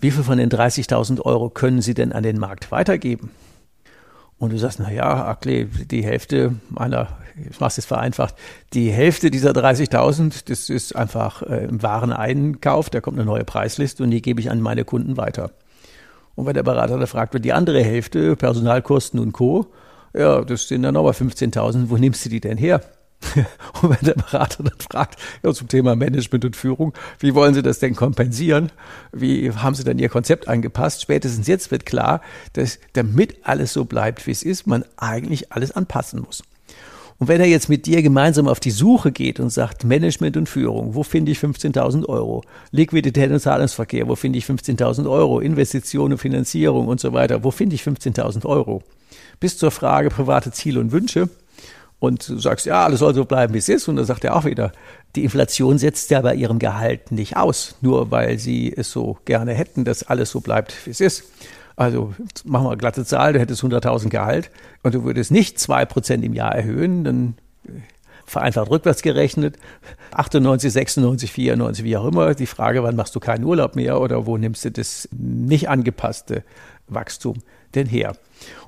wie 0.00 0.10
viel 0.10 0.22
von 0.22 0.38
den 0.38 0.50
30.000 0.50 1.22
Euro 1.22 1.48
können 1.48 1.80
Sie 1.80 1.94
denn 1.94 2.12
an 2.12 2.22
den 2.22 2.38
Markt 2.38 2.70
weitergeben? 2.70 3.30
Und 4.38 4.52
du 4.52 4.58
sagst, 4.58 4.78
na 4.78 4.90
ja, 4.90 5.26
Akle, 5.26 5.66
die 5.66 6.04
Hälfte 6.04 6.54
meiner, 6.70 7.08
ich 7.50 7.58
mach's 7.58 7.76
jetzt 7.76 7.86
vereinfacht, 7.86 8.34
die 8.72 8.90
Hälfte 8.90 9.30
dieser 9.30 9.50
30.000, 9.50 10.48
das 10.48 10.70
ist 10.70 10.94
einfach 10.94 11.42
äh, 11.42 11.64
im 11.64 11.82
Wareneinkauf, 11.82 12.88
da 12.88 13.00
kommt 13.00 13.18
eine 13.18 13.26
neue 13.26 13.44
Preisliste 13.44 14.02
und 14.04 14.10
die 14.10 14.22
gebe 14.22 14.40
ich 14.40 14.50
an 14.50 14.60
meine 14.60 14.84
Kunden 14.84 15.16
weiter. 15.16 15.50
Und 16.36 16.46
wenn 16.46 16.54
der 16.54 16.62
Berater 16.62 16.98
da 16.98 17.06
fragt, 17.06 17.34
wird 17.34 17.44
die 17.44 17.52
andere 17.52 17.82
Hälfte, 17.82 18.36
Personalkosten 18.36 19.18
und 19.18 19.32
Co., 19.32 19.66
ja, 20.14 20.40
das 20.42 20.68
sind 20.68 20.82
dann 20.82 20.94
nochmal 20.94 21.12
15.000, 21.12 21.90
wo 21.90 21.96
nimmst 21.96 22.24
du 22.24 22.30
die 22.30 22.40
denn 22.40 22.56
her? 22.56 22.80
Und 23.82 23.90
wenn 23.90 24.06
der 24.06 24.14
Berater 24.14 24.62
dann 24.62 24.78
fragt, 24.78 25.18
ja, 25.42 25.52
zum 25.52 25.68
Thema 25.68 25.96
Management 25.96 26.44
und 26.44 26.56
Führung, 26.56 26.94
wie 27.18 27.34
wollen 27.34 27.54
Sie 27.54 27.62
das 27.62 27.78
denn 27.78 27.94
kompensieren? 27.94 28.70
Wie 29.12 29.50
haben 29.50 29.74
Sie 29.74 29.84
dann 29.84 29.98
Ihr 29.98 30.08
Konzept 30.08 30.48
angepasst? 30.48 31.02
Spätestens 31.02 31.46
jetzt 31.46 31.70
wird 31.70 31.84
klar, 31.84 32.20
dass 32.52 32.78
damit 32.92 33.36
alles 33.42 33.72
so 33.72 33.84
bleibt, 33.84 34.26
wie 34.26 34.30
es 34.30 34.42
ist, 34.42 34.66
man 34.66 34.84
eigentlich 34.96 35.52
alles 35.52 35.72
anpassen 35.72 36.20
muss. 36.20 36.42
Und 37.18 37.26
wenn 37.26 37.40
er 37.40 37.48
jetzt 37.48 37.68
mit 37.68 37.86
dir 37.86 38.00
gemeinsam 38.02 38.46
auf 38.46 38.60
die 38.60 38.70
Suche 38.70 39.10
geht 39.10 39.40
und 39.40 39.50
sagt, 39.50 39.82
Management 39.82 40.36
und 40.36 40.48
Führung, 40.48 40.94
wo 40.94 41.02
finde 41.02 41.32
ich 41.32 41.38
15.000 41.38 42.06
Euro? 42.06 42.44
Liquidität 42.70 43.32
und 43.32 43.40
Zahlungsverkehr, 43.40 44.06
wo 44.06 44.14
finde 44.14 44.38
ich 44.38 44.44
15.000 44.44 45.10
Euro? 45.10 45.40
Investitionen, 45.40 46.16
Finanzierung 46.16 46.86
und 46.86 47.00
so 47.00 47.12
weiter, 47.12 47.42
wo 47.42 47.50
finde 47.50 47.74
ich 47.74 47.82
15.000 47.82 48.46
Euro? 48.46 48.84
Bis 49.40 49.58
zur 49.58 49.72
Frage 49.72 50.10
private 50.10 50.52
Ziele 50.52 50.78
und 50.78 50.92
Wünsche, 50.92 51.28
und 52.00 52.28
du 52.28 52.38
sagst, 52.38 52.66
ja, 52.66 52.84
alles 52.84 53.00
soll 53.00 53.14
so 53.14 53.24
bleiben, 53.24 53.54
wie 53.54 53.58
es 53.58 53.68
ist. 53.68 53.88
Und 53.88 53.96
dann 53.96 54.04
sagt 54.04 54.24
er 54.24 54.36
auch 54.36 54.44
wieder, 54.44 54.72
die 55.16 55.24
Inflation 55.24 55.78
setzt 55.78 56.10
ja 56.10 56.20
bei 56.20 56.34
ihrem 56.34 56.58
Gehalt 56.58 57.10
nicht 57.10 57.36
aus, 57.36 57.74
nur 57.80 58.10
weil 58.10 58.38
sie 58.38 58.72
es 58.74 58.90
so 58.90 59.18
gerne 59.24 59.52
hätten, 59.52 59.84
dass 59.84 60.04
alles 60.04 60.30
so 60.30 60.40
bleibt, 60.40 60.74
wie 60.86 60.90
es 60.90 61.00
ist. 61.00 61.24
Also 61.74 62.14
machen 62.44 62.64
wir 62.64 62.70
eine 62.70 62.76
glatte 62.76 63.04
Zahl, 63.04 63.32
du 63.32 63.40
hättest 63.40 63.62
100.000 63.62 64.08
Gehalt 64.08 64.50
und 64.82 64.94
du 64.94 65.04
würdest 65.04 65.30
nicht 65.30 65.58
zwei 65.58 65.84
Prozent 65.84 66.24
im 66.24 66.34
Jahr 66.34 66.54
erhöhen, 66.54 67.04
dann 67.04 67.34
äh, 67.66 67.70
vereinfacht 68.26 68.70
rückwärts 68.70 69.02
gerechnet, 69.02 69.58
98, 70.12 70.72
96, 70.72 71.32
94, 71.32 71.84
wie 71.84 71.96
auch 71.96 72.06
immer. 72.06 72.34
Die 72.34 72.46
Frage, 72.46 72.82
wann 72.82 72.96
machst 72.96 73.14
du 73.14 73.20
keinen 73.20 73.44
Urlaub 73.44 73.76
mehr 73.76 74.00
oder 74.00 74.26
wo 74.26 74.36
nimmst 74.36 74.64
du 74.64 74.70
das 74.70 75.08
nicht 75.12 75.68
angepasste 75.68 76.42
Wachstum 76.88 77.38
denn 77.74 77.86
her? 77.86 78.16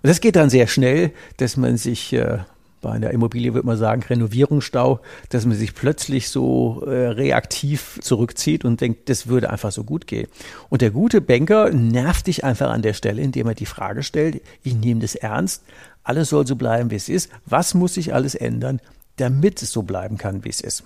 Und 0.02 0.08
das 0.08 0.20
geht 0.20 0.36
dann 0.36 0.50
sehr 0.50 0.66
schnell, 0.66 1.12
dass 1.36 1.56
man 1.56 1.76
sich 1.76 2.12
äh, 2.12 2.38
bei 2.80 2.90
einer 2.90 3.10
Immobilie 3.10 3.54
würde 3.54 3.66
man 3.66 3.76
sagen 3.76 4.02
Renovierungsstau, 4.02 5.00
dass 5.28 5.44
man 5.44 5.56
sich 5.56 5.74
plötzlich 5.74 6.28
so 6.28 6.82
äh, 6.86 7.08
reaktiv 7.08 7.98
zurückzieht 8.00 8.64
und 8.64 8.80
denkt, 8.80 9.08
das 9.08 9.26
würde 9.26 9.50
einfach 9.50 9.72
so 9.72 9.84
gut 9.84 10.06
gehen. 10.06 10.28
Und 10.68 10.82
der 10.82 10.90
gute 10.90 11.20
Banker 11.20 11.70
nervt 11.70 12.26
dich 12.26 12.44
einfach 12.44 12.70
an 12.70 12.82
der 12.82 12.94
Stelle, 12.94 13.20
indem 13.20 13.48
er 13.48 13.54
die 13.54 13.66
Frage 13.66 14.02
stellt, 14.02 14.42
ich 14.62 14.74
nehme 14.74 15.00
das 15.00 15.14
ernst, 15.14 15.62
alles 16.02 16.30
soll 16.30 16.46
so 16.46 16.56
bleiben, 16.56 16.90
wie 16.90 16.96
es 16.96 17.08
ist, 17.08 17.30
was 17.44 17.74
muss 17.74 17.94
sich 17.94 18.14
alles 18.14 18.34
ändern, 18.34 18.80
damit 19.16 19.62
es 19.62 19.72
so 19.72 19.82
bleiben 19.82 20.16
kann, 20.16 20.44
wie 20.44 20.48
es 20.48 20.60
ist. 20.60 20.84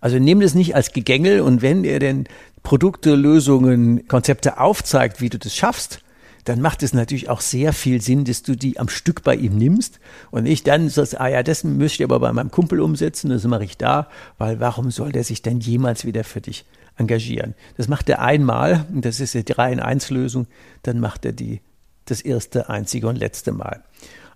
Also 0.00 0.18
nehmt 0.18 0.42
es 0.42 0.54
nicht 0.54 0.74
als 0.74 0.92
Gegängel 0.92 1.40
und 1.40 1.62
wenn 1.62 1.84
er 1.84 2.00
denn 2.00 2.24
Produkte, 2.62 3.14
Lösungen, 3.14 4.08
Konzepte 4.08 4.58
aufzeigt, 4.58 5.20
wie 5.20 5.28
du 5.28 5.38
das 5.38 5.54
schaffst, 5.54 6.02
dann 6.48 6.60
macht 6.60 6.82
es 6.82 6.94
natürlich 6.94 7.28
auch 7.28 7.40
sehr 7.40 7.72
viel 7.72 8.00
Sinn, 8.00 8.24
dass 8.24 8.42
du 8.42 8.56
die 8.56 8.78
am 8.78 8.88
Stück 8.88 9.22
bei 9.22 9.34
ihm 9.34 9.56
nimmst 9.56 10.00
und 10.30 10.44
nicht 10.44 10.66
dann 10.66 10.88
sagst, 10.88 11.20
ah 11.20 11.28
ja, 11.28 11.42
das 11.42 11.64
müsste 11.64 12.02
ich 12.02 12.04
aber 12.04 12.20
bei 12.20 12.32
meinem 12.32 12.50
Kumpel 12.50 12.80
umsetzen, 12.80 13.30
das 13.30 13.44
mache 13.44 13.64
ich 13.64 13.76
da, 13.76 14.08
weil 14.38 14.58
warum 14.58 14.90
soll 14.90 15.12
der 15.12 15.24
sich 15.24 15.42
dann 15.42 15.60
jemals 15.60 16.04
wieder 16.04 16.24
für 16.24 16.40
dich 16.40 16.64
engagieren? 16.96 17.54
Das 17.76 17.88
macht 17.88 18.08
er 18.08 18.20
einmal, 18.20 18.86
und 18.92 19.04
das 19.04 19.20
ist 19.20 19.34
die 19.34 19.44
3 19.44 19.72
in 19.74 19.80
1 19.80 20.10
Lösung, 20.10 20.46
dann 20.82 21.00
macht 21.00 21.24
er 21.24 21.32
die 21.32 21.60
das 22.06 22.22
erste, 22.22 22.70
einzige 22.70 23.08
und 23.08 23.16
letzte 23.16 23.52
Mal. 23.52 23.82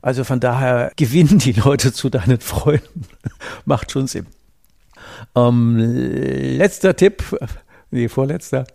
Also 0.03 0.25
von 0.25 0.41
daher 0.41 0.93
gewinnen 0.97 1.39
die 1.39 1.53
Leute 1.53 1.93
zu 1.93 2.11
deinen 2.11 2.41
Freunden. 2.41 3.07
Macht 3.65 3.93
schon 3.93 4.07
Sinn. 4.07 4.27
Ähm, 5.35 5.79
letzter 5.79 6.95
Tipp, 6.95 7.39
nee, 7.93 8.09
vorletzter. 8.09 8.67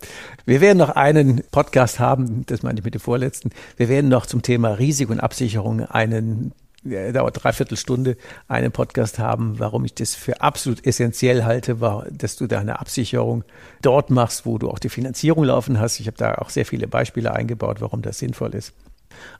Wir 0.46 0.60
werden 0.62 0.78
noch 0.78 0.90
einen 0.90 1.42
Podcast 1.50 2.00
haben, 2.00 2.46
das 2.46 2.62
meine 2.62 2.78
ich 2.78 2.84
mit 2.84 2.94
dem 2.94 3.00
vorletzten. 3.00 3.50
Wir 3.76 3.88
werden 3.88 4.08
noch 4.08 4.24
zum 4.24 4.40
Thema 4.42 4.70
Risiko 4.70 5.12
und 5.12 5.20
Absicherung 5.20 5.82
einen 5.82 6.52
dauert 6.84 7.42
dreiviertel 7.42 7.76
Stunde, 7.76 8.16
einen 8.46 8.70
Podcast 8.70 9.18
haben, 9.18 9.58
warum 9.58 9.84
ich 9.84 9.94
das 9.94 10.14
für 10.14 10.40
absolut 10.40 10.86
essentiell 10.86 11.44
halte, 11.44 11.80
war, 11.80 12.06
dass 12.10 12.36
du 12.36 12.46
deine 12.46 12.78
Absicherung 12.78 13.44
dort 13.82 14.10
machst, 14.10 14.46
wo 14.46 14.58
du 14.58 14.70
auch 14.70 14.78
die 14.78 14.88
Finanzierung 14.88 15.44
laufen 15.44 15.80
hast. 15.80 16.00
Ich 16.00 16.06
habe 16.06 16.16
da 16.16 16.36
auch 16.36 16.50
sehr 16.50 16.64
viele 16.64 16.86
Beispiele 16.86 17.34
eingebaut, 17.34 17.80
warum 17.80 18.00
das 18.00 18.20
sinnvoll 18.20 18.54
ist. 18.54 18.72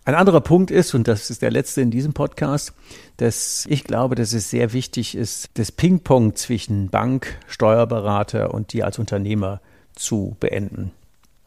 Ein 0.04 0.14
anderer 0.14 0.40
Punkt 0.40 0.70
ist, 0.70 0.94
und 0.94 1.06
das 1.06 1.30
ist 1.30 1.42
der 1.42 1.50
letzte 1.50 1.80
in 1.80 1.90
diesem 1.90 2.12
Podcast, 2.12 2.72
dass 3.18 3.66
ich 3.68 3.84
glaube, 3.84 4.14
dass 4.14 4.32
es 4.32 4.50
sehr 4.50 4.72
wichtig 4.72 5.14
ist, 5.14 5.50
das 5.54 5.70
Ping-Pong 5.70 6.34
zwischen 6.34 6.88
Bank, 6.88 7.38
Steuerberater 7.46 8.52
und 8.52 8.72
dir 8.72 8.86
als 8.86 8.98
Unternehmer 8.98 9.60
zu 9.98 10.36
beenden. 10.40 10.92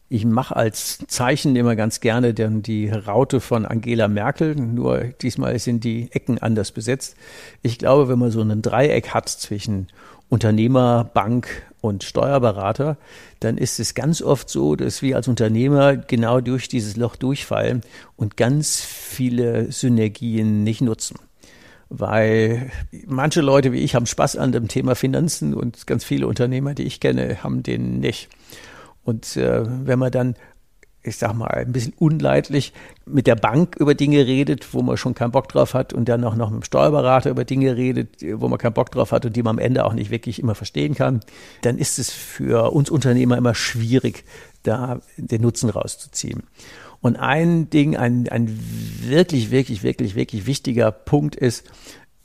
Ich 0.08 0.26
mache 0.26 0.54
als 0.54 0.98
Zeichen 1.08 1.56
immer 1.56 1.74
ganz 1.74 2.00
gerne 2.00 2.34
dann 2.34 2.62
die 2.62 2.90
Raute 2.90 3.40
von 3.40 3.64
Angela 3.64 4.08
Merkel, 4.08 4.54
nur 4.54 5.04
diesmal 5.22 5.58
sind 5.58 5.84
die 5.84 6.10
Ecken 6.12 6.36
anders 6.36 6.70
besetzt. 6.70 7.16
Ich 7.62 7.78
glaube, 7.78 8.08
wenn 8.08 8.18
man 8.18 8.30
so 8.30 8.42
ein 8.42 8.60
Dreieck 8.60 9.14
hat 9.14 9.30
zwischen 9.30 9.86
Unternehmer, 10.28 11.10
Bank 11.14 11.48
und 11.80 12.04
Steuerberater, 12.04 12.98
dann 13.40 13.56
ist 13.56 13.80
es 13.80 13.94
ganz 13.94 14.20
oft 14.20 14.50
so, 14.50 14.76
dass 14.76 15.00
wir 15.00 15.16
als 15.16 15.28
Unternehmer 15.28 15.96
genau 15.96 16.42
durch 16.42 16.68
dieses 16.68 16.96
Loch 16.96 17.16
durchfallen 17.16 17.80
und 18.16 18.36
ganz 18.36 18.82
viele 18.82 19.72
Synergien 19.72 20.62
nicht 20.62 20.82
nutzen 20.82 21.18
weil 21.94 22.70
manche 23.06 23.42
Leute 23.42 23.72
wie 23.72 23.80
ich 23.80 23.94
haben 23.94 24.06
Spaß 24.06 24.36
an 24.36 24.50
dem 24.50 24.66
Thema 24.66 24.94
Finanzen 24.94 25.52
und 25.52 25.86
ganz 25.86 26.04
viele 26.04 26.26
Unternehmer, 26.26 26.72
die 26.74 26.84
ich 26.84 27.00
kenne, 27.00 27.42
haben 27.42 27.62
den 27.62 28.00
nicht. 28.00 28.30
Und 29.04 29.36
äh, 29.36 29.62
wenn 29.66 29.98
man 29.98 30.10
dann, 30.10 30.34
ich 31.02 31.18
sag 31.18 31.34
mal, 31.34 31.48
ein 31.48 31.72
bisschen 31.72 31.92
unleidlich 31.98 32.72
mit 33.04 33.26
der 33.26 33.34
Bank 33.34 33.76
über 33.76 33.94
Dinge 33.94 34.26
redet, 34.26 34.72
wo 34.72 34.80
man 34.80 34.96
schon 34.96 35.14
keinen 35.14 35.32
Bock 35.32 35.48
drauf 35.48 35.74
hat 35.74 35.92
und 35.92 36.08
dann 36.08 36.24
auch 36.24 36.34
noch 36.34 36.48
mit 36.48 36.62
dem 36.62 36.64
Steuerberater 36.64 37.28
über 37.28 37.44
Dinge 37.44 37.76
redet, 37.76 38.24
wo 38.40 38.48
man 38.48 38.58
keinen 38.58 38.72
Bock 38.72 38.90
drauf 38.90 39.12
hat 39.12 39.26
und 39.26 39.36
die 39.36 39.42
man 39.42 39.56
am 39.56 39.58
Ende 39.58 39.84
auch 39.84 39.92
nicht 39.92 40.10
wirklich 40.10 40.38
immer 40.38 40.54
verstehen 40.54 40.94
kann, 40.94 41.20
dann 41.60 41.76
ist 41.76 41.98
es 41.98 42.10
für 42.10 42.72
uns 42.72 42.88
Unternehmer 42.88 43.36
immer 43.36 43.54
schwierig, 43.54 44.24
da 44.62 45.00
den 45.18 45.42
Nutzen 45.42 45.68
rauszuziehen. 45.68 46.44
Und 47.02 47.16
ein 47.16 47.68
Ding, 47.68 47.96
ein, 47.96 48.28
ein 48.28 48.58
wirklich, 49.02 49.50
wirklich, 49.50 49.82
wirklich, 49.82 50.14
wirklich 50.14 50.46
wichtiger 50.46 50.90
Punkt 50.90 51.36
ist, 51.36 51.64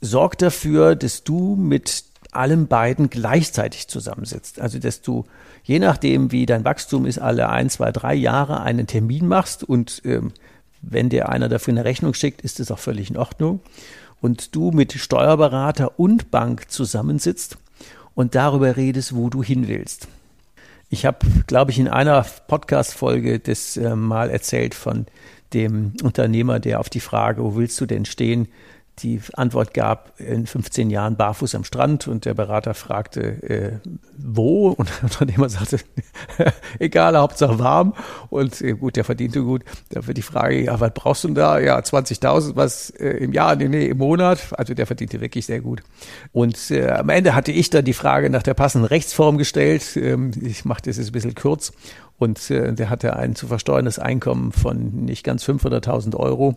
sorg 0.00 0.38
dafür, 0.38 0.96
dass 0.96 1.24
du 1.24 1.56
mit 1.56 2.04
allen 2.30 2.68
beiden 2.68 3.10
gleichzeitig 3.10 3.88
zusammensitzt. 3.88 4.60
Also, 4.60 4.78
dass 4.78 5.02
du 5.02 5.24
je 5.68 5.78
nachdem, 5.78 6.32
wie 6.32 6.46
dein 6.46 6.64
Wachstum 6.64 7.04
ist, 7.04 7.18
alle 7.18 7.50
ein, 7.50 7.68
zwei, 7.68 7.92
drei 7.92 8.14
Jahre 8.14 8.62
einen 8.62 8.86
Termin 8.86 9.28
machst 9.28 9.62
und 9.62 10.00
ähm, 10.04 10.32
wenn 10.80 11.10
dir 11.10 11.28
einer 11.28 11.48
dafür 11.48 11.74
eine 11.74 11.84
Rechnung 11.84 12.14
schickt, 12.14 12.40
ist 12.40 12.58
es 12.58 12.70
auch 12.70 12.78
völlig 12.78 13.10
in 13.10 13.16
Ordnung. 13.16 13.60
Und 14.20 14.54
du 14.54 14.70
mit 14.70 14.92
Steuerberater 14.94 15.98
und 15.98 16.30
Bank 16.30 16.70
zusammensitzt 16.70 17.58
und 18.14 18.34
darüber 18.34 18.76
redest, 18.76 19.14
wo 19.14 19.28
du 19.28 19.42
hin 19.42 19.68
willst. 19.68 20.08
Ich 20.90 21.04
habe, 21.04 21.18
glaube 21.46 21.70
ich, 21.70 21.78
in 21.78 21.88
einer 21.88 22.24
Podcast-Folge 22.46 23.40
das 23.40 23.76
äh, 23.76 23.94
mal 23.94 24.30
erzählt 24.30 24.74
von 24.74 25.06
dem 25.52 25.92
Unternehmer, 26.02 26.60
der 26.60 26.80
auf 26.80 26.88
die 26.88 27.00
Frage, 27.00 27.42
wo 27.42 27.56
willst 27.56 27.80
du 27.80 27.86
denn 27.86 28.04
stehen, 28.04 28.48
die 29.02 29.20
Antwort 29.34 29.74
gab, 29.74 30.18
in 30.20 30.46
15 30.46 30.90
Jahren 30.90 31.16
barfuß 31.16 31.54
am 31.54 31.64
Strand 31.64 32.08
und 32.08 32.24
der 32.24 32.34
Berater 32.34 32.74
fragte, 32.74 33.20
äh, 33.42 33.72
wo? 34.18 34.68
Und 34.68 34.90
der 35.02 35.04
Unternehmer 35.04 35.48
sagte, 35.48 35.78
egal, 36.78 37.16
Hauptsache 37.16 37.58
warm. 37.58 37.94
Und 38.30 38.60
äh, 38.60 38.72
gut, 38.72 38.96
der 38.96 39.04
verdiente 39.04 39.42
gut. 39.42 39.64
Dafür 39.90 40.14
die 40.14 40.22
Frage, 40.22 40.64
ja, 40.64 40.78
was 40.80 40.92
brauchst 40.94 41.24
du 41.24 41.28
denn 41.28 41.34
da? 41.36 41.58
Ja, 41.58 41.78
20.000, 41.78 42.56
was 42.56 42.90
äh, 42.90 43.10
im 43.10 43.32
Jahr? 43.32 43.56
Nee, 43.56 43.68
nee, 43.68 43.86
im 43.86 43.98
Monat. 43.98 44.40
Also 44.52 44.74
der 44.74 44.86
verdiente 44.86 45.20
wirklich 45.20 45.46
sehr 45.46 45.60
gut. 45.60 45.82
Und 46.32 46.70
äh, 46.70 46.90
am 46.90 47.08
Ende 47.08 47.34
hatte 47.34 47.52
ich 47.52 47.70
dann 47.70 47.84
die 47.84 47.92
Frage 47.94 48.30
nach 48.30 48.42
der 48.42 48.54
passenden 48.54 48.86
Rechtsform 48.86 49.38
gestellt. 49.38 49.96
Ähm, 49.96 50.30
ich 50.42 50.64
mache 50.64 50.82
das 50.82 50.96
jetzt 50.96 51.08
ein 51.08 51.12
bisschen 51.12 51.34
kurz. 51.34 51.72
Und 52.18 52.50
äh, 52.50 52.72
der 52.72 52.90
hatte 52.90 53.16
ein 53.16 53.34
zu 53.34 53.46
versteuerndes 53.46 53.98
Einkommen 53.98 54.52
von 54.52 55.04
nicht 55.04 55.24
ganz 55.24 55.44
500.000 55.44 56.16
Euro. 56.16 56.56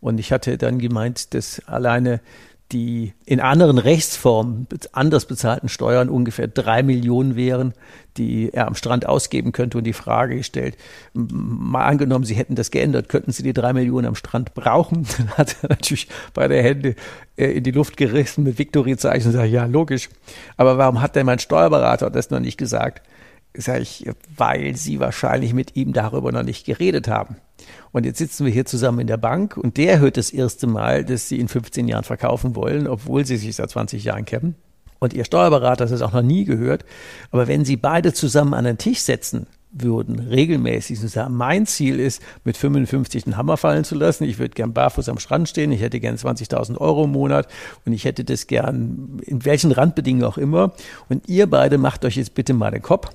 Und 0.00 0.18
ich 0.18 0.32
hatte 0.32 0.56
dann 0.58 0.78
gemeint, 0.78 1.34
dass 1.34 1.60
alleine 1.66 2.20
die 2.72 3.12
in 3.26 3.40
anderen 3.40 3.78
Rechtsformen 3.78 4.66
anders 4.92 5.26
bezahlten 5.26 5.68
Steuern 5.68 6.08
ungefähr 6.08 6.48
drei 6.48 6.82
Millionen 6.82 7.36
wären, 7.36 7.74
die 8.16 8.50
er 8.52 8.66
am 8.66 8.74
Strand 8.74 9.06
ausgeben 9.06 9.52
könnte 9.52 9.78
und 9.78 9.84
die 9.84 9.92
Frage 9.92 10.36
gestellt, 10.36 10.76
mal 11.12 11.84
angenommen, 11.84 12.24
Sie 12.24 12.34
hätten 12.34 12.54
das 12.54 12.70
geändert, 12.70 13.08
könnten 13.08 13.32
Sie 13.32 13.42
die 13.42 13.52
drei 13.52 13.72
Millionen 13.72 14.06
am 14.06 14.14
Strand 14.14 14.54
brauchen? 14.54 15.06
Dann 15.18 15.30
hat 15.32 15.56
er 15.62 15.68
natürlich 15.68 16.08
beide 16.32 16.62
Hände 16.62 16.94
äh, 17.36 17.46
in 17.52 17.64
die 17.64 17.70
Luft 17.70 17.96
gerissen 17.96 18.44
mit 18.44 18.58
Viktoriezeichen 18.58 19.28
und 19.28 19.32
sagt, 19.32 19.50
ja, 19.50 19.66
logisch. 19.66 20.08
Aber 20.56 20.78
warum 20.78 21.00
hat 21.00 21.14
denn 21.14 21.26
mein 21.26 21.38
Steuerberater 21.38 22.10
das 22.10 22.30
noch 22.30 22.40
nicht 22.40 22.56
gesagt? 22.56 23.02
Sag 23.54 23.82
ich, 23.82 24.08
weil 24.36 24.76
Sie 24.76 24.98
wahrscheinlich 24.98 25.52
mit 25.52 25.76
ihm 25.76 25.92
darüber 25.92 26.32
noch 26.32 26.42
nicht 26.42 26.64
geredet 26.64 27.08
haben. 27.08 27.36
Und 27.92 28.06
jetzt 28.06 28.18
sitzen 28.18 28.46
wir 28.46 28.52
hier 28.52 28.64
zusammen 28.64 29.00
in 29.00 29.06
der 29.06 29.18
Bank 29.18 29.56
und 29.56 29.76
der 29.76 30.00
hört 30.00 30.16
das 30.16 30.30
erste 30.30 30.66
Mal, 30.66 31.04
dass 31.04 31.28
Sie 31.28 31.38
in 31.38 31.48
15 31.48 31.86
Jahren 31.86 32.04
verkaufen 32.04 32.56
wollen, 32.56 32.86
obwohl 32.86 33.26
Sie 33.26 33.36
sich 33.36 33.54
seit 33.54 33.70
20 33.70 34.04
Jahren 34.04 34.24
kennen. 34.24 34.54
Und 34.98 35.12
Ihr 35.12 35.24
Steuerberater 35.24 35.84
hat 35.84 35.90
das 35.90 36.00
auch 36.00 36.12
noch 36.12 36.22
nie 36.22 36.44
gehört. 36.44 36.84
Aber 37.30 37.46
wenn 37.46 37.64
Sie 37.64 37.76
beide 37.76 38.12
zusammen 38.12 38.54
an 38.54 38.64
den 38.64 38.78
Tisch 38.78 39.00
setzen 39.00 39.46
würden, 39.72 40.20
regelmäßig 40.20 41.00
und 41.00 41.08
sagen, 41.08 41.34
mein 41.34 41.66
Ziel 41.66 41.98
ist, 41.98 42.22
mit 42.44 42.56
55 42.56 43.24
den 43.24 43.36
Hammer 43.36 43.56
fallen 43.56 43.84
zu 43.84 43.94
lassen. 43.94 44.24
Ich 44.24 44.38
würde 44.38 44.54
gern 44.54 44.72
barfuß 44.72 45.08
am 45.08 45.18
Strand 45.18 45.48
stehen. 45.48 45.72
Ich 45.72 45.80
hätte 45.80 45.98
gern 45.98 46.16
20.000 46.16 46.76
Euro 46.78 47.04
im 47.04 47.12
Monat 47.12 47.48
und 47.86 47.92
ich 47.92 48.04
hätte 48.04 48.24
das 48.24 48.46
gern 48.46 49.20
in 49.24 49.44
welchen 49.44 49.72
Randbedingungen 49.72 50.26
auch 50.26 50.36
immer. 50.36 50.72
Und 51.08 51.28
ihr 51.28 51.48
beide 51.48 51.78
macht 51.78 52.04
euch 52.04 52.16
jetzt 52.16 52.34
bitte 52.34 52.52
mal 52.52 52.70
den 52.70 52.82
Kopf, 52.82 53.10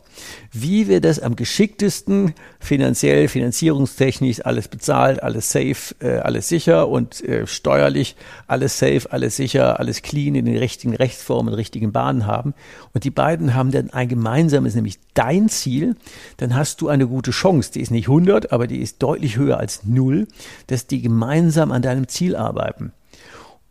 wie 0.51 0.87
wir 0.87 0.99
das 0.99 1.19
am 1.19 1.35
geschicktesten 1.35 2.33
finanziell, 2.59 3.27
finanzierungstechnisch 3.27 4.45
alles 4.45 4.67
bezahlt, 4.67 5.21
alles 5.21 5.51
safe, 5.51 5.95
äh, 5.99 6.17
alles 6.17 6.49
sicher 6.49 6.89
und 6.89 7.23
äh, 7.23 7.45
steuerlich 7.45 8.15
alles 8.47 8.79
safe, 8.79 9.11
alles 9.11 9.35
sicher, 9.35 9.79
alles 9.79 10.01
clean 10.01 10.33
in 10.33 10.45
den 10.45 10.57
richtigen 10.57 10.95
Rechtsformen, 10.95 11.53
richtigen 11.53 11.91
Bahnen 11.91 12.25
haben. 12.25 12.53
Und 12.93 13.03
die 13.03 13.11
beiden 13.11 13.53
haben 13.53 13.71
dann 13.71 13.91
ein 13.91 14.07
gemeinsames, 14.07 14.73
nämlich 14.73 14.97
dein 15.13 15.49
Ziel, 15.49 15.95
dann 16.47 16.55
hast 16.55 16.79
du 16.79 16.87
eine 16.87 17.07
gute 17.07 17.31
Chance. 17.31 17.73
Die 17.73 17.81
ist 17.81 17.91
nicht 17.91 18.07
100, 18.07 18.53
aber 18.53 18.67
die 18.67 18.77
ist 18.77 19.03
deutlich 19.03 19.35
höher 19.35 19.57
als 19.57 19.83
0, 19.83 20.27
dass 20.67 20.87
die 20.87 21.01
gemeinsam 21.01 21.73
an 21.73 21.81
deinem 21.81 22.07
Ziel 22.07 22.37
arbeiten. 22.37 22.93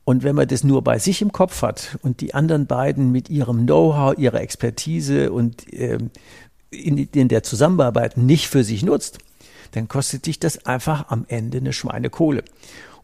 Und 0.05 0.25
wenn 0.25 0.37
man 0.37 0.47
das 0.47 0.62
nur 0.62 0.85
bei 0.85 0.99
sich 0.99 1.23
im 1.23 1.33
Kopf 1.33 1.62
hat 1.62 1.99
und 2.03 2.21
die 2.21 2.35
anderen 2.35 2.67
beiden 2.67 3.12
mit 3.12 3.31
ihrem 3.31 3.65
Know-how, 3.65 4.19
ihrer 4.19 4.43
Expertise 4.43 5.33
und 5.33 5.73
äh, 5.73 5.99
in, 6.71 6.99
in 6.99 7.29
der 7.29 7.43
Zusammenarbeit 7.43 8.19
nicht 8.19 8.49
für 8.49 8.62
sich 8.62 8.83
nutzt, 8.83 9.19
dann 9.73 9.89
kostet 9.89 10.27
dich 10.27 10.39
das 10.39 10.67
einfach 10.67 11.09
am 11.09 11.25
Ende 11.29 11.59
eine 11.59 11.73
Schweinekohle. 11.73 12.45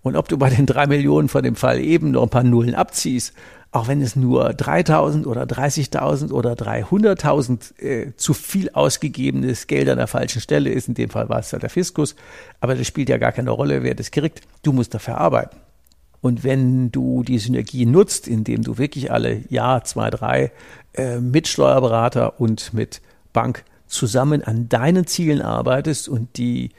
Und 0.02 0.16
ob 0.16 0.28
du 0.28 0.36
bei 0.36 0.50
den 0.50 0.66
drei 0.66 0.86
Millionen 0.86 1.28
von 1.28 1.42
dem 1.42 1.54
Fall 1.56 1.80
eben 1.80 2.10
noch 2.10 2.24
ein 2.24 2.28
paar 2.28 2.42
Nullen 2.42 2.74
abziehst 2.74 3.32
auch 3.72 3.88
wenn 3.88 4.02
es 4.02 4.16
nur 4.16 4.50
3.000 4.50 5.24
oder 5.24 5.44
30.000 5.44 6.30
oder 6.30 6.52
300.000 6.52 7.80
äh, 7.80 8.12
zu 8.16 8.34
viel 8.34 8.68
ausgegebenes 8.70 9.66
Geld 9.66 9.88
an 9.88 9.96
der 9.96 10.06
falschen 10.06 10.42
Stelle 10.42 10.70
ist, 10.70 10.88
in 10.88 10.94
dem 10.94 11.08
Fall 11.08 11.30
war 11.30 11.38
es 11.38 11.52
halt 11.52 11.62
der 11.62 11.70
Fiskus, 11.70 12.14
aber 12.60 12.74
das 12.74 12.86
spielt 12.86 13.08
ja 13.08 13.16
gar 13.16 13.32
keine 13.32 13.50
Rolle, 13.50 13.82
wer 13.82 13.94
das 13.94 14.10
kriegt, 14.10 14.42
du 14.62 14.72
musst 14.72 14.92
dafür 14.92 15.16
arbeiten. 15.16 15.56
Und 16.20 16.44
wenn 16.44 16.92
du 16.92 17.22
die 17.22 17.38
Synergie 17.38 17.86
nutzt, 17.86 18.28
indem 18.28 18.62
du 18.62 18.76
wirklich 18.76 19.10
alle 19.10 19.40
Jahr, 19.48 19.84
zwei, 19.84 20.10
drei 20.10 20.52
äh, 20.92 21.18
mit 21.18 21.48
Steuerberater 21.48 22.38
und 22.38 22.74
mit 22.74 23.00
Bank 23.32 23.64
zusammen 23.86 24.44
an 24.44 24.68
deinen 24.68 25.06
Zielen 25.06 25.40
arbeitest 25.40 26.10
und 26.10 26.36
die 26.36 26.70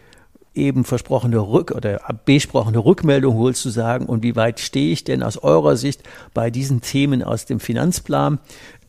eben 0.53 0.85
versprochene 0.85 1.37
Rück- 1.37 1.73
oder 1.73 1.99
besprochene 2.25 2.77
Rückmeldung 2.77 3.35
holst 3.35 3.61
zu 3.61 3.69
sagen, 3.69 4.05
und 4.05 4.23
wie 4.23 4.35
weit 4.35 4.59
stehe 4.59 4.91
ich 4.91 5.03
denn 5.03 5.23
aus 5.23 5.37
eurer 5.37 5.75
Sicht 5.75 6.03
bei 6.33 6.49
diesen 6.51 6.81
Themen 6.81 7.23
aus 7.23 7.45
dem 7.45 7.59
Finanzplan, 7.59 8.39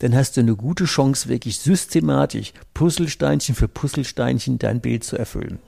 dann 0.01 0.15
hast 0.15 0.37
du 0.37 0.41
eine 0.41 0.57
gute 0.57 0.85
Chance, 0.85 1.29
wirklich 1.29 1.59
systematisch 1.59 2.53
Puzzlesteinchen 2.75 3.55
für 3.55 3.69
Puzzlesteinchen 3.69 4.59
dein 4.59 4.81
Bild 4.81 5.05
zu 5.05 5.17
erfüllen. 5.17 5.59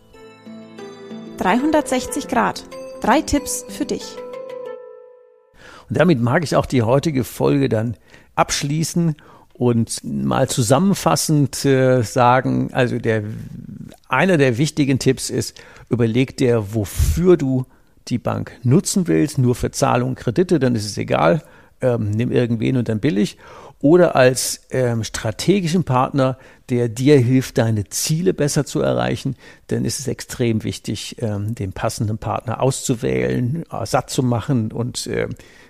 360 1.39 2.29
Grad. 2.29 2.65
Drei 3.01 3.21
Tipps 3.21 3.65
für 3.69 3.85
dich. 3.85 4.17
Und 5.89 5.99
damit 5.99 6.21
mag 6.21 6.43
ich 6.45 6.57
auch 6.57 6.67
die 6.67 6.83
heutige 6.83 7.25
Folge 7.25 7.69
dann 7.69 7.97
abschließen 8.35 9.17
und 9.59 10.05
mal 10.05 10.49
zusammenfassend 10.49 11.65
äh, 11.65 12.03
sagen, 12.03 12.71
also 12.73 12.99
der 12.99 13.23
einer 14.09 14.37
der 14.37 14.59
wichtigen 14.59 14.99
Tipps 14.99 15.31
ist, 15.31 15.61
überleg 15.89 16.37
dir, 16.37 16.75
wofür 16.75 17.37
du 17.37 17.65
die 18.09 18.19
Bank 18.19 18.53
nutzen 18.63 19.09
willst, 19.09 19.39
nur 19.39 19.55
für 19.55 19.71
Zahlungen, 19.71 20.15
Kredite, 20.15 20.59
dann 20.59 20.75
ist 20.75 20.85
es 20.85 20.99
egal, 20.99 21.43
ähm, 21.81 22.11
nimm 22.11 22.31
irgendwen 22.31 22.77
und 22.77 22.89
dann 22.89 23.01
billig. 23.01 23.39
Oder 23.81 24.17
als 24.17 24.63
ähm, 24.71 25.05
strategischen 25.05 25.85
Partner, 25.85 26.39
der 26.71 26.89
dir 26.89 27.19
hilft, 27.19 27.59
deine 27.59 27.85
Ziele 27.85 28.33
besser 28.33 28.65
zu 28.65 28.81
erreichen, 28.81 29.37
dann 29.67 29.85
ist 29.85 30.01
es 30.01 30.09
extrem 30.09 30.65
wichtig, 30.65 31.17
ähm, 31.21 31.55
den 31.55 31.73
passenden 31.73 32.17
Partner 32.17 32.63
auszuwählen, 32.63 33.65
äh, 33.71 33.85
satt 33.85 34.09
zu 34.09 34.23
machen 34.23 34.73
und 34.73 35.07
äh, 35.07 35.29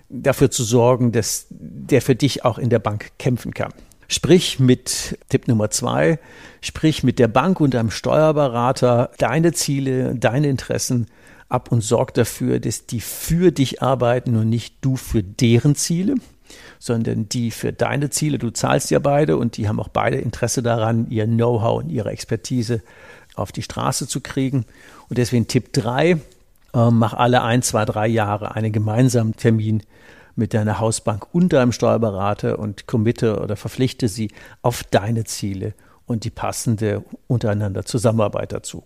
dafür 0.09 0.51
zu 0.53 0.63
sorgen, 0.63 1.11
dass 1.11 1.47
der 1.51 2.01
für 2.01 2.15
dich 2.15 2.45
auch 2.45 2.59
in 2.59 2.71
der 2.71 2.79
Bank 2.79 3.13
kämpfen 3.19 3.53
kann. 3.53 3.73
Sprich 4.09 4.61
mit 4.61 5.19
Tipp 5.29 5.49
Nummer 5.49 5.71
zwei, 5.71 6.21
sprich 6.61 7.03
mit 7.03 7.19
der 7.19 7.27
Bank 7.27 7.61
und 7.61 7.75
deinem 7.75 7.91
Steuerberater 7.91 9.11
deine 9.19 9.53
Ziele, 9.53 10.15
deine 10.15 10.49
Interessen 10.49 11.09
ab 11.49 11.73
und 11.73 11.81
sorg 11.81 12.15
dafür, 12.15 12.61
dass 12.61 12.87
die 12.87 13.01
für 13.01 13.51
dich 13.51 13.83
arbeiten 13.83 14.37
und 14.37 14.49
nicht 14.49 14.77
du 14.81 14.95
für 14.95 15.25
deren 15.25 15.75
Ziele, 15.75 16.15
sondern 16.78 17.28
die 17.28 17.51
für 17.51 17.72
deine 17.72 18.11
Ziele. 18.11 18.38
Du 18.38 18.51
zahlst 18.51 18.90
ja 18.90 18.99
beide 18.99 19.36
und 19.36 19.57
die 19.57 19.68
haben 19.68 19.80
auch 19.80 19.88
beide 19.88 20.18
Interesse 20.18 20.62
daran, 20.62 21.09
ihr 21.11 21.26
Know-how 21.26 21.82
und 21.82 21.90
ihre 21.90 22.11
Expertise 22.11 22.82
auf 23.34 23.53
die 23.53 23.62
Straße 23.62 24.09
zu 24.09 24.20
kriegen. 24.20 24.64
Und 25.09 25.18
deswegen 25.18 25.49
Tipp 25.49 25.72
drei: 25.72 26.18
äh, 26.72 26.90
mach 26.90 27.14
alle 27.14 27.42
ein, 27.42 27.62
zwei, 27.62 27.84
drei 27.84 28.07
Jahre 28.07 28.55
einen 28.55 28.72
gemeinsamen 28.72 29.36
Termin 29.36 29.82
mit 30.34 30.53
deiner 30.55 30.78
Hausbank 30.78 31.34
und 31.34 31.53
deinem 31.53 31.72
Steuerberater 31.72 32.59
und 32.59 32.86
committe 32.86 33.40
oder 33.40 33.57
verpflichte 33.57 34.09
sie 34.09 34.30
auf 34.62 34.84
deine 34.84 35.24
Ziele 35.24 35.74
und 36.05 36.24
die 36.24 36.30
passende 36.30 37.03
untereinander 37.26 37.84
Zusammenarbeit 37.84 38.53
dazu. 38.53 38.84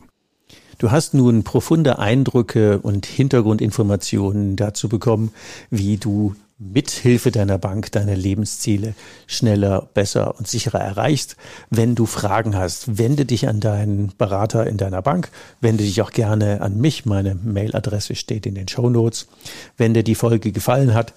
Du 0.79 0.91
hast 0.91 1.13
nun 1.13 1.45
profunde 1.45 1.99
Eindrücke 1.99 2.79
und 2.79 3.05
Hintergrundinformationen 3.05 4.57
dazu 4.57 4.89
bekommen, 4.89 5.33
wie 5.69 5.99
du 5.99 6.35
mithilfe 6.61 7.31
deiner 7.31 7.59
Bank 7.59 7.91
deine 7.91 8.15
Lebensziele 8.15 8.95
schneller, 9.27 9.89
besser 9.95 10.39
und 10.39 10.47
sicherer 10.47 10.79
erreichst. 10.79 11.37
Wenn 11.71 11.95
du 11.95 12.05
Fragen 12.05 12.55
hast, 12.55 12.99
wende 12.99 13.25
dich 13.25 13.49
an 13.49 13.61
deinen 13.61 14.13
Berater 14.19 14.67
in 14.67 14.77
deiner 14.77 15.01
Bank, 15.01 15.31
wende 15.61 15.83
dich 15.83 16.03
auch 16.03 16.13
gerne 16.13 16.61
an 16.61 16.79
mich. 16.79 17.07
Meine 17.07 17.35
Mailadresse 17.35 18.15
steht 18.15 18.45
in 18.45 18.55
den 18.55 18.69
Show 18.69 18.91
Notes. 18.91 19.27
Wenn 19.79 19.95
dir 19.95 20.03
die 20.03 20.15
Folge 20.15 20.53
gefallen 20.53 20.93
hat, 20.93 21.15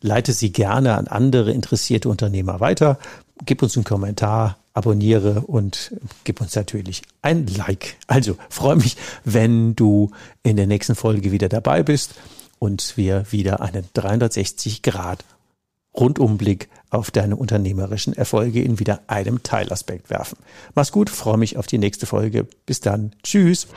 leite 0.00 0.32
sie 0.32 0.50
gerne 0.50 0.96
an 0.96 1.06
andere 1.06 1.52
interessierte 1.52 2.08
Unternehmer 2.08 2.58
weiter. 2.58 2.98
Gib 3.46 3.62
uns 3.62 3.76
einen 3.76 3.84
Kommentar, 3.84 4.58
abonniere 4.74 5.42
und 5.42 5.94
gib 6.24 6.40
uns 6.40 6.56
natürlich 6.56 7.02
ein 7.22 7.46
Like. 7.46 7.96
Also 8.08 8.36
freue 8.48 8.76
mich, 8.76 8.96
wenn 9.24 9.76
du 9.76 10.10
in 10.42 10.56
der 10.56 10.66
nächsten 10.66 10.96
Folge 10.96 11.30
wieder 11.30 11.48
dabei 11.48 11.84
bist 11.84 12.16
und 12.64 12.96
wir 12.96 13.30
wieder 13.30 13.60
einen 13.60 13.86
360 13.92 14.80
Grad 14.80 15.22
Rundumblick 15.94 16.70
auf 16.88 17.10
deine 17.10 17.36
unternehmerischen 17.36 18.14
Erfolge 18.14 18.62
in 18.62 18.78
wieder 18.78 19.02
einem 19.06 19.42
Teilaspekt 19.42 20.08
werfen. 20.08 20.38
Mach's 20.74 20.90
gut, 20.90 21.10
freue 21.10 21.36
mich 21.36 21.58
auf 21.58 21.66
die 21.66 21.76
nächste 21.76 22.06
Folge. 22.06 22.48
Bis 22.64 22.80
dann. 22.80 23.14
Tschüss. 23.22 23.68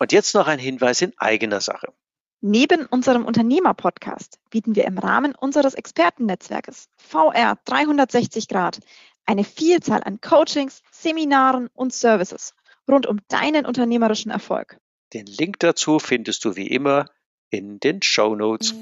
Und 0.00 0.10
jetzt 0.10 0.34
noch 0.34 0.48
ein 0.48 0.58
Hinweis 0.58 1.00
in 1.00 1.12
eigener 1.16 1.60
Sache. 1.60 1.92
Neben 2.40 2.86
unserem 2.86 3.24
Unternehmer-Podcast 3.24 4.40
bieten 4.50 4.74
wir 4.74 4.84
im 4.84 4.98
Rahmen 4.98 5.36
unseres 5.36 5.74
Expertennetzwerkes 5.74 6.88
VR 6.96 7.56
360 7.66 8.48
Grad 8.48 8.80
eine 9.26 9.44
Vielzahl 9.44 10.02
an 10.02 10.20
Coachings, 10.20 10.82
Seminaren 10.90 11.68
und 11.72 11.92
Services 11.92 12.52
rund 12.88 13.06
um 13.06 13.20
deinen 13.28 13.64
unternehmerischen 13.64 14.32
Erfolg. 14.32 14.76
Den 15.12 15.26
Link 15.26 15.60
dazu 15.60 16.00
findest 16.00 16.44
du 16.44 16.56
wie 16.56 16.66
immer 16.66 17.06
in 17.50 17.80
den 17.80 18.02
Show 18.02 18.34
Notes. 18.34 18.74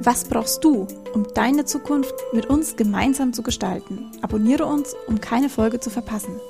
Was 0.00 0.24
brauchst 0.24 0.62
du, 0.62 0.86
um 1.14 1.26
deine 1.34 1.64
Zukunft 1.64 2.14
mit 2.32 2.46
uns 2.46 2.76
gemeinsam 2.76 3.32
zu 3.32 3.42
gestalten? 3.42 4.10
Abonniere 4.22 4.66
uns, 4.66 4.94
um 5.06 5.20
keine 5.20 5.48
Folge 5.48 5.80
zu 5.80 5.90
verpassen 5.90 6.40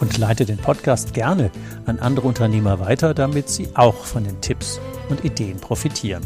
und 0.00 0.18
leite 0.18 0.44
den 0.44 0.58
Podcast 0.58 1.14
gerne 1.14 1.50
an 1.86 1.98
andere 1.98 2.28
Unternehmer 2.28 2.80
weiter, 2.80 3.14
damit 3.14 3.48
sie 3.48 3.68
auch 3.74 4.04
von 4.04 4.24
den 4.24 4.40
Tipps 4.40 4.80
und 5.08 5.24
Ideen 5.24 5.58
profitieren. 5.58 6.22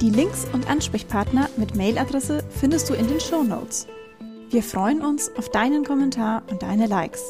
Die 0.00 0.10
Links 0.10 0.46
und 0.52 0.68
Ansprechpartner 0.68 1.48
mit 1.56 1.76
Mailadresse 1.76 2.42
findest 2.50 2.88
du 2.88 2.94
in 2.94 3.08
den 3.08 3.20
Show 3.20 3.42
Notes. 3.42 3.86
Wir 4.50 4.62
freuen 4.62 5.04
uns 5.04 5.30
auf 5.36 5.50
deinen 5.50 5.84
Kommentar 5.84 6.42
und 6.50 6.62
deine 6.62 6.86
Likes. 6.86 7.22